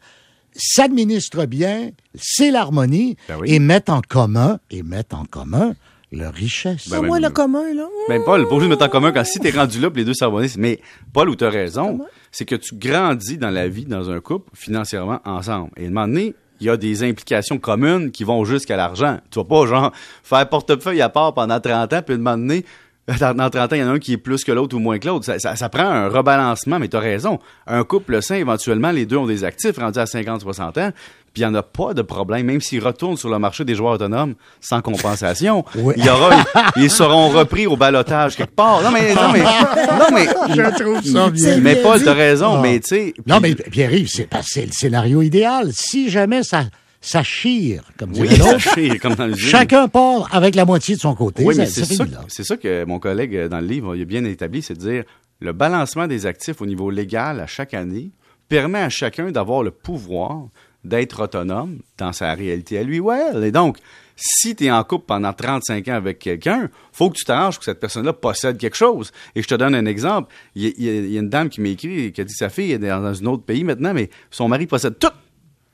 s'administrent 0.55 1.45
bien, 1.45 1.91
c'est 2.15 2.51
l'harmonie, 2.51 3.17
Ben 3.27 3.37
oui. 3.39 3.51
et 3.53 3.59
mettent 3.59 3.89
en 3.89 4.01
commun, 4.01 4.59
et 4.69 4.81
mettent 4.83 5.13
en 5.13 5.25
commun 5.25 5.75
leur 6.11 6.33
richesse. 6.33 6.89
Ben, 6.89 7.01
moi 7.01 7.19
ben, 7.19 7.27
le 7.27 7.33
commun, 7.33 7.73
là. 7.73 7.87
Ben, 8.09 8.21
Paul, 8.23 8.47
pas 8.47 8.59
juste 8.59 8.69
mettre 8.69 8.85
en 8.85 8.89
commun 8.89 9.11
quand 9.11 9.23
si 9.23 9.39
t'es 9.39 9.51
rendu 9.51 9.79
là, 9.79 9.89
puis 9.89 10.01
les 10.01 10.05
deux 10.05 10.13
s'abonnent, 10.13 10.47
mais 10.57 10.79
Paul, 11.13 11.29
où 11.29 11.35
t'as 11.35 11.49
raison, 11.49 11.99
c'est 12.31 12.45
que 12.45 12.55
tu 12.55 12.75
grandis 12.75 13.37
dans 13.37 13.49
la 13.49 13.67
vie, 13.67 13.85
dans 13.85 14.09
un 14.09 14.19
couple, 14.19 14.49
financièrement, 14.53 15.21
ensemble. 15.25 15.71
Et 15.77 15.85
à 15.85 15.87
un 15.87 15.91
moment 15.91 16.07
donné, 16.07 16.35
il 16.59 16.67
y 16.67 16.69
a 16.69 16.77
des 16.77 17.03
implications 17.03 17.57
communes 17.57 18.11
qui 18.11 18.23
vont 18.23 18.43
jusqu'à 18.45 18.75
l'argent. 18.75 19.19
Tu 19.31 19.39
vas 19.39 19.45
pas, 19.45 19.65
genre, 19.65 19.91
faire 20.23 20.47
portefeuille 20.47 21.01
à 21.01 21.09
part 21.09 21.33
pendant 21.33 21.59
30 21.59 21.93
ans, 21.93 22.01
puis 22.05 22.13
à 22.13 22.17
un 22.17 22.19
moment 22.19 22.37
donné, 22.37 22.65
dans 23.19 23.33
dans 23.33 23.49
30 23.49 23.73
ans, 23.73 23.75
il 23.75 23.79
y 23.79 23.83
en 23.83 23.87
a 23.89 23.91
un 23.91 23.99
qui 23.99 24.13
est 24.13 24.17
plus 24.17 24.43
que 24.43 24.51
l'autre 24.51 24.75
ou 24.75 24.79
moins 24.79 24.99
que 24.99 25.07
l'autre. 25.07 25.25
Ça, 25.25 25.39
ça- 25.39 25.55
ça 25.55 25.69
prend 25.69 25.83
un 25.89 26.07
rebalancement, 26.07 26.79
mais 26.79 26.87
tu 26.87 26.97
as 26.97 26.99
raison. 26.99 27.39
Un 27.67 27.83
couple 27.83 28.21
sain, 28.21 28.35
éventuellement, 28.35 28.91
les 28.91 29.05
deux 29.05 29.17
ont 29.17 29.25
des 29.27 29.43
actifs 29.43 29.77
rendus 29.77 29.99
à 29.99 30.05
50-60 30.05 30.77
ans, 30.79 30.91
puis 31.33 31.41
il 31.41 31.41
n'y 31.41 31.45
en 31.45 31.55
a 31.55 31.63
pas 31.63 31.93
de 31.93 32.01
problème, 32.03 32.45
même 32.45 32.61
s'ils 32.61 32.83
retournent 32.83 33.17
sur 33.17 33.29
le 33.29 33.39
marché 33.39 33.65
des 33.65 33.73
joueurs 33.75 33.93
autonomes 33.93 34.35
sans 34.59 34.81
compensation. 34.81 35.65
Oui. 35.75 35.93
Il 35.97 36.05
y 36.05 36.09
aura, 36.09 36.43
ils 36.75 36.91
seront 36.91 37.29
repris 37.29 37.65
au 37.67 37.75
balotage 37.75 38.35
quelque 38.35 38.53
part. 38.55 38.81
Non, 38.83 38.91
mais, 38.91 39.15
non, 39.15 39.31
mais, 39.33 39.39
non, 39.41 40.07
mais, 40.13 40.25
Je 40.55 40.81
trouve 40.83 41.01
ça 41.03 41.29
bien. 41.29 41.57
Mais 41.57 41.77
Paul, 41.77 42.03
t'as 42.03 42.13
raison, 42.13 42.55
Ah. 42.57 42.61
mais 42.61 42.79
tu 42.81 42.87
sais. 42.95 43.13
Non, 43.25 43.39
mais 43.41 43.55
Pierre-Yves, 43.55 44.09
c'est 44.43 44.65
le 44.65 44.71
scénario 44.71 45.21
idéal. 45.21 45.69
Si 45.73 46.09
jamais 46.09 46.43
ça, 46.43 46.65
ça 47.01 47.23
chire, 47.23 47.83
comme 47.97 48.11
Oui, 48.13 48.29
l'autre, 48.37 48.51
caché, 48.63 48.99
comme 48.99 49.15
dans 49.15 49.27
le 49.27 49.33
jeu. 49.35 49.49
chacun 49.49 49.87
part 49.87 50.29
avec 50.33 50.55
la 50.55 50.65
moitié 50.65 50.95
de 50.95 50.99
son 51.01 51.15
côté. 51.15 51.43
Oui, 51.43 51.55
mais 51.57 51.65
Ça- 51.65 51.83
c'est 51.85 51.95
ça 51.95 52.05
ça, 52.27 52.43
ça 52.43 52.57
que 52.57 52.85
mon 52.85 52.99
collègue 52.99 53.35
euh, 53.35 53.47
dans 53.49 53.59
le 53.59 53.65
livre 53.67 53.95
il 53.95 54.01
a 54.03 54.05
bien 54.05 54.23
établi, 54.23 54.61
c'est 54.61 54.75
de 54.75 54.79
dire 54.79 55.03
le 55.39 55.51
balancement 55.53 56.07
des 56.07 56.25
actifs 56.27 56.61
au 56.61 56.65
niveau 56.67 56.89
légal 56.91 57.39
à 57.39 57.47
chaque 57.47 57.73
année 57.73 58.11
permet 58.47 58.79
à 58.79 58.89
chacun 58.89 59.31
d'avoir 59.31 59.63
le 59.63 59.71
pouvoir 59.71 60.43
d'être 60.83 61.23
autonome 61.23 61.79
dans 61.97 62.11
sa 62.13 62.33
réalité 62.33 62.77
à 62.77 62.83
lui 62.83 62.99
ou 62.99 63.09
à 63.11 63.17
elle. 63.17 63.43
Et 63.43 63.51
donc, 63.51 63.77
si 64.15 64.55
tu 64.55 64.65
es 64.65 64.71
en 64.71 64.83
couple 64.83 65.05
pendant 65.07 65.31
35 65.31 65.87
ans 65.87 65.93
avec 65.93 66.19
quelqu'un, 66.19 66.69
faut 66.91 67.09
que 67.09 67.15
tu 67.17 67.23
t'arranges 67.25 67.57
que 67.59 67.65
cette 67.65 67.79
personne-là 67.79 68.13
possède 68.13 68.57
quelque 68.57 68.75
chose. 68.77 69.11
Et 69.35 69.41
je 69.41 69.47
te 69.47 69.55
donne 69.55 69.73
un 69.75 69.85
exemple. 69.85 70.31
Il 70.55 70.63
y 70.63 70.67
a, 70.67 70.71
il 70.77 70.83
y 70.83 70.89
a- 70.89 70.93
il 71.01 71.11
y 71.13 71.17
a 71.17 71.19
une 71.21 71.29
dame 71.29 71.49
qui 71.49 71.61
m'a 71.61 71.69
écrit 71.69 72.05
et 72.05 72.11
qui 72.11 72.21
a 72.21 72.23
dit 72.23 72.33
que 72.33 72.37
sa 72.37 72.49
fille 72.49 72.71
est 72.73 72.79
dans 72.79 73.03
un 73.05 73.25
autre 73.25 73.43
pays 73.43 73.63
maintenant, 73.63 73.93
mais 73.93 74.09
son 74.31 74.47
mari 74.47 74.65
possède 74.67 74.97
tout, 74.99 75.07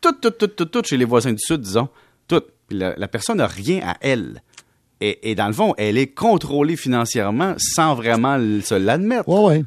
tout, 0.01 0.13
tout, 0.13 0.31
tout, 0.31 0.47
tout, 0.47 0.65
tout 0.65 0.81
chez 0.85 0.97
les 0.97 1.05
voisins 1.05 1.31
du 1.31 1.39
Sud, 1.39 1.61
disons. 1.61 1.89
Tout. 2.27 2.41
Puis 2.67 2.77
la, 2.77 2.93
la 2.97 3.07
personne 3.07 3.37
n'a 3.37 3.47
rien 3.47 3.79
à 3.85 3.95
elle. 4.01 4.41
Et, 4.99 5.29
et 5.31 5.35
dans 5.35 5.47
le 5.47 5.53
fond, 5.53 5.73
elle 5.77 5.97
est 5.97 6.07
contrôlée 6.07 6.75
financièrement 6.75 7.53
sans 7.57 7.93
vraiment 7.95 8.37
se 8.61 8.75
l'admettre. 8.75 9.27
Ouais, 9.29 9.63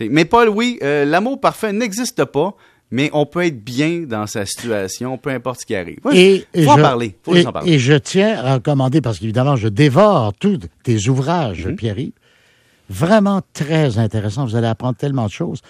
ouais. 0.00 0.08
Mais 0.08 0.24
Paul, 0.24 0.48
oui, 0.50 0.78
euh, 0.82 1.04
l'amour 1.04 1.40
parfait 1.40 1.72
n'existe 1.72 2.24
pas, 2.26 2.54
mais 2.90 3.10
on 3.12 3.24
peut 3.26 3.44
être 3.46 3.64
bien 3.64 4.00
dans 4.06 4.26
sa 4.26 4.44
situation, 4.46 5.16
peu 5.18 5.30
importe 5.30 5.60
ce 5.62 5.66
qui 5.66 5.74
arrive. 5.74 5.98
Ouais, 6.04 6.44
et 6.54 6.64
faut 6.64 6.70
en 6.70 6.76
parler. 6.76 7.16
Faut 7.22 7.34
et, 7.34 7.46
en 7.46 7.52
parler. 7.52 7.72
et 7.72 7.78
je 7.78 7.94
tiens 7.94 8.36
à 8.44 8.54
recommander, 8.54 9.00
parce 9.00 9.18
qu'évidemment, 9.18 9.56
je 9.56 9.68
dévore 9.68 10.32
tous 10.34 10.58
tes 10.84 11.08
ouvrages, 11.08 11.66
Mhm. 11.66 11.76
Pierre-Yves. 11.76 12.12
Vraiment 12.88 13.40
très 13.52 13.98
intéressant. 13.98 14.44
Vous 14.44 14.56
allez 14.56 14.66
apprendre 14.66 14.96
tellement 14.96 15.26
de 15.26 15.30
choses. 15.30 15.60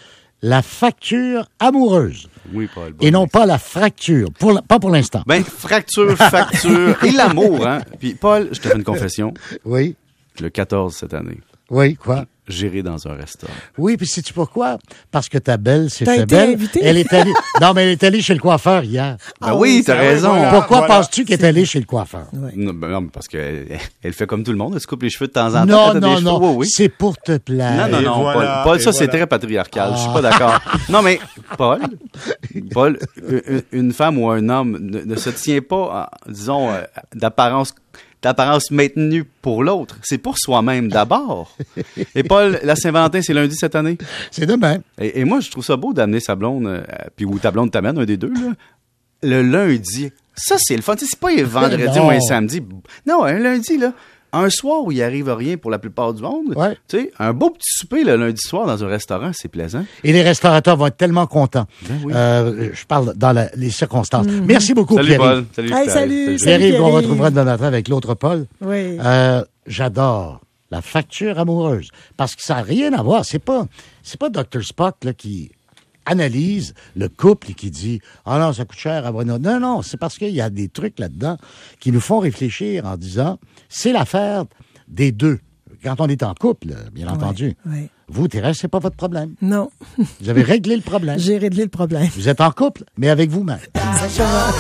La 0.43 0.63
facture 0.63 1.47
amoureuse. 1.59 2.29
oui, 2.55 2.69
Paul. 2.75 2.95
et 3.01 3.11
non 3.11 3.27
pas 3.27 3.45
la 3.47 3.59
fracture. 3.59 4.29
Pour 4.39 4.53
la- 4.53 4.63
pas 4.63 4.79
pour 4.79 4.91
l'instant. 4.91 5.23
Ben, 5.27 5.45
fracture, 5.45 6.17
facture 6.17 6.97
et 7.05 7.11
l'amour, 7.11 7.67
hein. 7.67 7.81
Puis, 7.99 8.15
Paul, 8.15 8.49
je 8.53 8.61
te 8.61 8.69
fais 8.69 8.77
une 8.77 8.85
confession. 8.85 9.35
Oui. 9.65 9.97
Le 10.41 10.49
14 10.49 10.97
cette 10.97 11.13
année, 11.13 11.41
Oui, 11.69 11.95
quoi? 11.97 12.25
J'irai 12.51 12.83
dans 12.83 13.07
un 13.09 13.15
restaurant. 13.15 13.53
Oui, 13.79 13.97
puis 13.97 14.07
sais-tu 14.07 14.33
pourquoi? 14.33 14.79
Parce 15.11 15.29
que 15.29 15.39
ta 15.39 15.57
belle 15.57 15.89
T'as 15.91 16.05
fait 16.05 16.17
été 16.23 16.27
belle. 16.27 16.59
Elle 16.83 16.97
est 16.99 17.13
allée. 17.13 17.33
non, 17.61 17.73
mais 17.75 17.85
elle 17.85 17.89
est 17.91 18.05
allée 18.05 18.21
chez 18.23 18.35
le 18.35 18.41
coiffeur 18.41 18.85
hier. 18.85 19.17
Ben 19.41 19.55
oui, 19.55 19.83
t'as 19.85 19.95
Ah 19.97 20.01
oui, 20.01 20.07
raison. 20.09 20.29
voilà. 20.31 20.51
Pourquoi 20.51 20.79
voilà. 20.79 20.95
penses-tu 20.97 21.25
qu'elle 21.25 21.41
est 21.41 21.45
allée 21.47 21.65
chez 21.65 21.79
le 21.81 21.87
coiffeur? 21.87 22.27
Non, 22.33 22.73
ben 22.75 22.89
non, 22.89 23.01
mais 23.03 23.11
parce 23.13 23.29
qu'elle 23.29 23.79
elle 24.03 24.13
fait 24.13 24.27
comme 24.27 24.43
tout 24.45 24.53
le 24.53 24.59
monde, 24.59 24.73
elle 24.75 24.81
se 24.81 24.87
coupe 24.87 25.03
les 25.03 25.11
cheveux 25.11 25.29
de 25.29 25.33
temps 25.33 25.49
en 25.55 25.67
temps. 25.67 25.67
Non, 25.67 25.93
t'as 25.93 26.01
non, 26.01 26.15
cheveux. 26.17 26.25
non. 26.25 26.55
Oui. 26.57 26.69
C'est 26.69 26.89
pour 26.89 27.17
te 27.19 27.37
plaire. 27.39 27.89
Non, 27.89 27.97
non, 27.99 28.03
non, 28.03 28.21
voilà, 28.23 28.63
Paul, 28.65 28.73
Paul, 28.73 28.81
ça, 28.81 28.93
c'est 28.93 29.09
très 29.09 29.27
patriarcal. 29.27 29.93
Je 29.95 29.99
suis 30.01 30.13
pas 30.13 30.23
d'accord. 30.23 30.61
Non, 30.89 31.03
mais, 31.03 31.19
Paul, 31.57 31.81
Paul, 32.73 32.99
une- 33.73 33.93
femme 33.93 34.19
ou 34.19 34.31
un 34.31 34.49
homme 34.49 34.79
ne, 34.81 35.01
ne 35.03 35.17
se 35.17 35.31
tient 35.31 35.61
pas, 35.61 36.11
disons, 36.29 36.71
euh, 36.71 36.83
d'apparence 37.15 37.75
d'apparence 38.23 38.71
maintenue 38.71 39.25
pour 39.25 39.65
l'autre. 39.65 39.97
C'est 40.03 40.19
pour 40.19 40.39
soi-même 40.39 40.89
d'abord. 40.89 41.57
Et 42.15 42.23
Paul, 42.23 42.61
la 42.63 42.77
Saint-Valentin, 42.77 43.23
c'est 43.23 43.33
lundi 43.33 43.57
cette 43.57 43.75
année? 43.75 43.97
C'est 44.31 44.47
demain. 44.47 44.79
Et, 45.01 45.21
et 45.21 45.25
moi, 45.25 45.41
je 45.41 45.51
trouve 45.51 45.65
ça 45.65 45.77
beau 45.77 45.93
d'amener 45.93 46.21
sa 46.21 46.35
blonde, 46.35 46.67
euh, 46.67 46.83
puis 47.17 47.25
ou 47.25 47.39
ta 47.39 47.51
blonde 47.51 47.71
t'amène, 47.71 47.99
un 47.99 48.05
des 48.05 48.17
deux, 48.17 48.33
là, 48.33 48.53
le 49.23 49.43
lundi. 49.43 50.11
Ça, 50.35 50.57
c'est 50.59 50.77
le 50.77 50.83
fun. 50.83 50.95
C'est 50.99 51.19
pas 51.19 51.31
un 51.31 51.43
vendredi 51.45 51.99
ou 51.99 52.11
un 52.11 52.21
samedi. 52.21 52.63
Non, 53.07 53.25
un 53.25 53.39
lundi, 53.39 53.77
là. 53.77 53.93
Un 54.33 54.49
soir 54.51 54.83
où 54.85 54.93
il 54.93 55.03
arrive 55.03 55.29
rien 55.29 55.57
pour 55.57 55.71
la 55.71 55.79
plupart 55.79 56.13
du 56.15 56.23
monde. 56.23 56.55
Ouais. 56.57 56.77
Tu 56.89 56.99
sais, 56.99 57.13
un 57.19 57.33
beau 57.33 57.51
petit 57.51 57.69
souper 57.79 58.05
le 58.05 58.17
lundi 58.17 58.41
soir 58.41 58.67
dans 58.67 58.83
un 58.85 58.89
restaurant, 58.89 59.31
c'est 59.35 59.49
plaisant. 59.49 59.85
Et 60.05 60.13
les 60.13 60.23
restaurateurs 60.23 60.77
vont 60.77 60.87
être 60.87 60.97
tellement 60.97 61.27
contents. 61.27 61.67
Ben 61.89 61.95
oui. 62.05 62.13
Euh, 62.15 62.71
je 62.73 62.85
parle 62.87 63.15
dans 63.17 63.33
la- 63.33 63.51
les 63.57 63.71
circonstances. 63.71 64.27
Merci 64.27 64.75
beaucoup, 64.75 64.95
Salut 64.95 65.09
Pierre. 65.09 65.19
Paul. 65.21 65.45
Salut. 65.55 65.69
Hey, 65.73 65.83
Pierre. 65.83 65.91
salut, 65.95 66.39
Salut. 66.39 66.59
Pierre-Yves. 66.59 66.81
retrouvera 66.81 67.31
demain 67.31 67.45
matin 67.45 67.65
avec 67.65 67.89
l'autre 67.89 68.15
Paul. 68.15 68.47
Oui. 68.61 68.99
Euh, 69.05 69.45
J'adore 69.67 70.41
la 70.71 70.83
facture 70.83 71.39
amoureuse 71.39 71.89
parce 72.17 72.37
que 72.37 72.43
ça 72.43 72.57
n'a 72.57 72.63
rien 72.63 72.93
à 72.93 73.03
voir. 73.03 73.25
C'est 73.25 73.39
pas, 73.39 73.67
c'est 74.03 74.19
pas 74.19 74.31
Dr 74.31 74.63
Spock 74.63 74.97
là, 75.05 75.13
qui 75.13 75.51
analyse 76.11 76.75
le 76.97 77.09
couple 77.09 77.53
et 77.53 77.55
qui 77.55 77.71
dit 77.71 78.01
ah 78.27 78.39
non 78.39 78.53
ça 78.53 78.65
coûte 78.65 78.79
cher 78.79 79.07
à 79.07 79.13
Bruno. 79.13 79.39
Non 79.39 79.61
non, 79.61 79.83
c'est 79.83 79.97
parce 79.97 80.19
qu'il 80.19 80.31
y 80.35 80.41
a 80.41 80.51
des 80.51 80.69
trucs 80.69 80.99
là-dedans 80.99 81.37
qui 81.79 81.93
nous 81.93 82.01
font 82.01 82.19
réfléchir 82.19 82.85
en 82.87 82.97
disant 82.97 83.39
c'est 83.69 83.93
l'affaire 83.93 84.45
des 84.89 85.13
deux. 85.13 85.39
Quand 85.83 86.01
on 86.01 86.09
est 86.09 86.23
en 86.23 86.35
couple, 86.35 86.75
bien 86.93 87.09
entendu. 87.09 87.57
Ouais. 87.65 87.89
Vous, 88.09 88.29
Thérèse, 88.29 88.59
c'est 88.61 88.69
pas 88.69 88.81
votre 88.81 88.97
problème. 88.97 89.35
Non, 89.41 89.71
Vous 90.21 90.29
avez 90.29 90.43
réglé 90.43 90.77
le 90.77 90.83
problème. 90.83 91.19
j'ai 91.27 91.39
réglé 91.39 91.63
le 91.63 91.71
problème. 91.71 92.09
Vous 92.17 92.29
êtes 92.29 92.41
en 92.41 92.51
couple, 92.51 92.85
mais 92.99 93.09
avec 93.09 93.31
vous-même. 93.31 93.61
Exactement. 93.75 94.51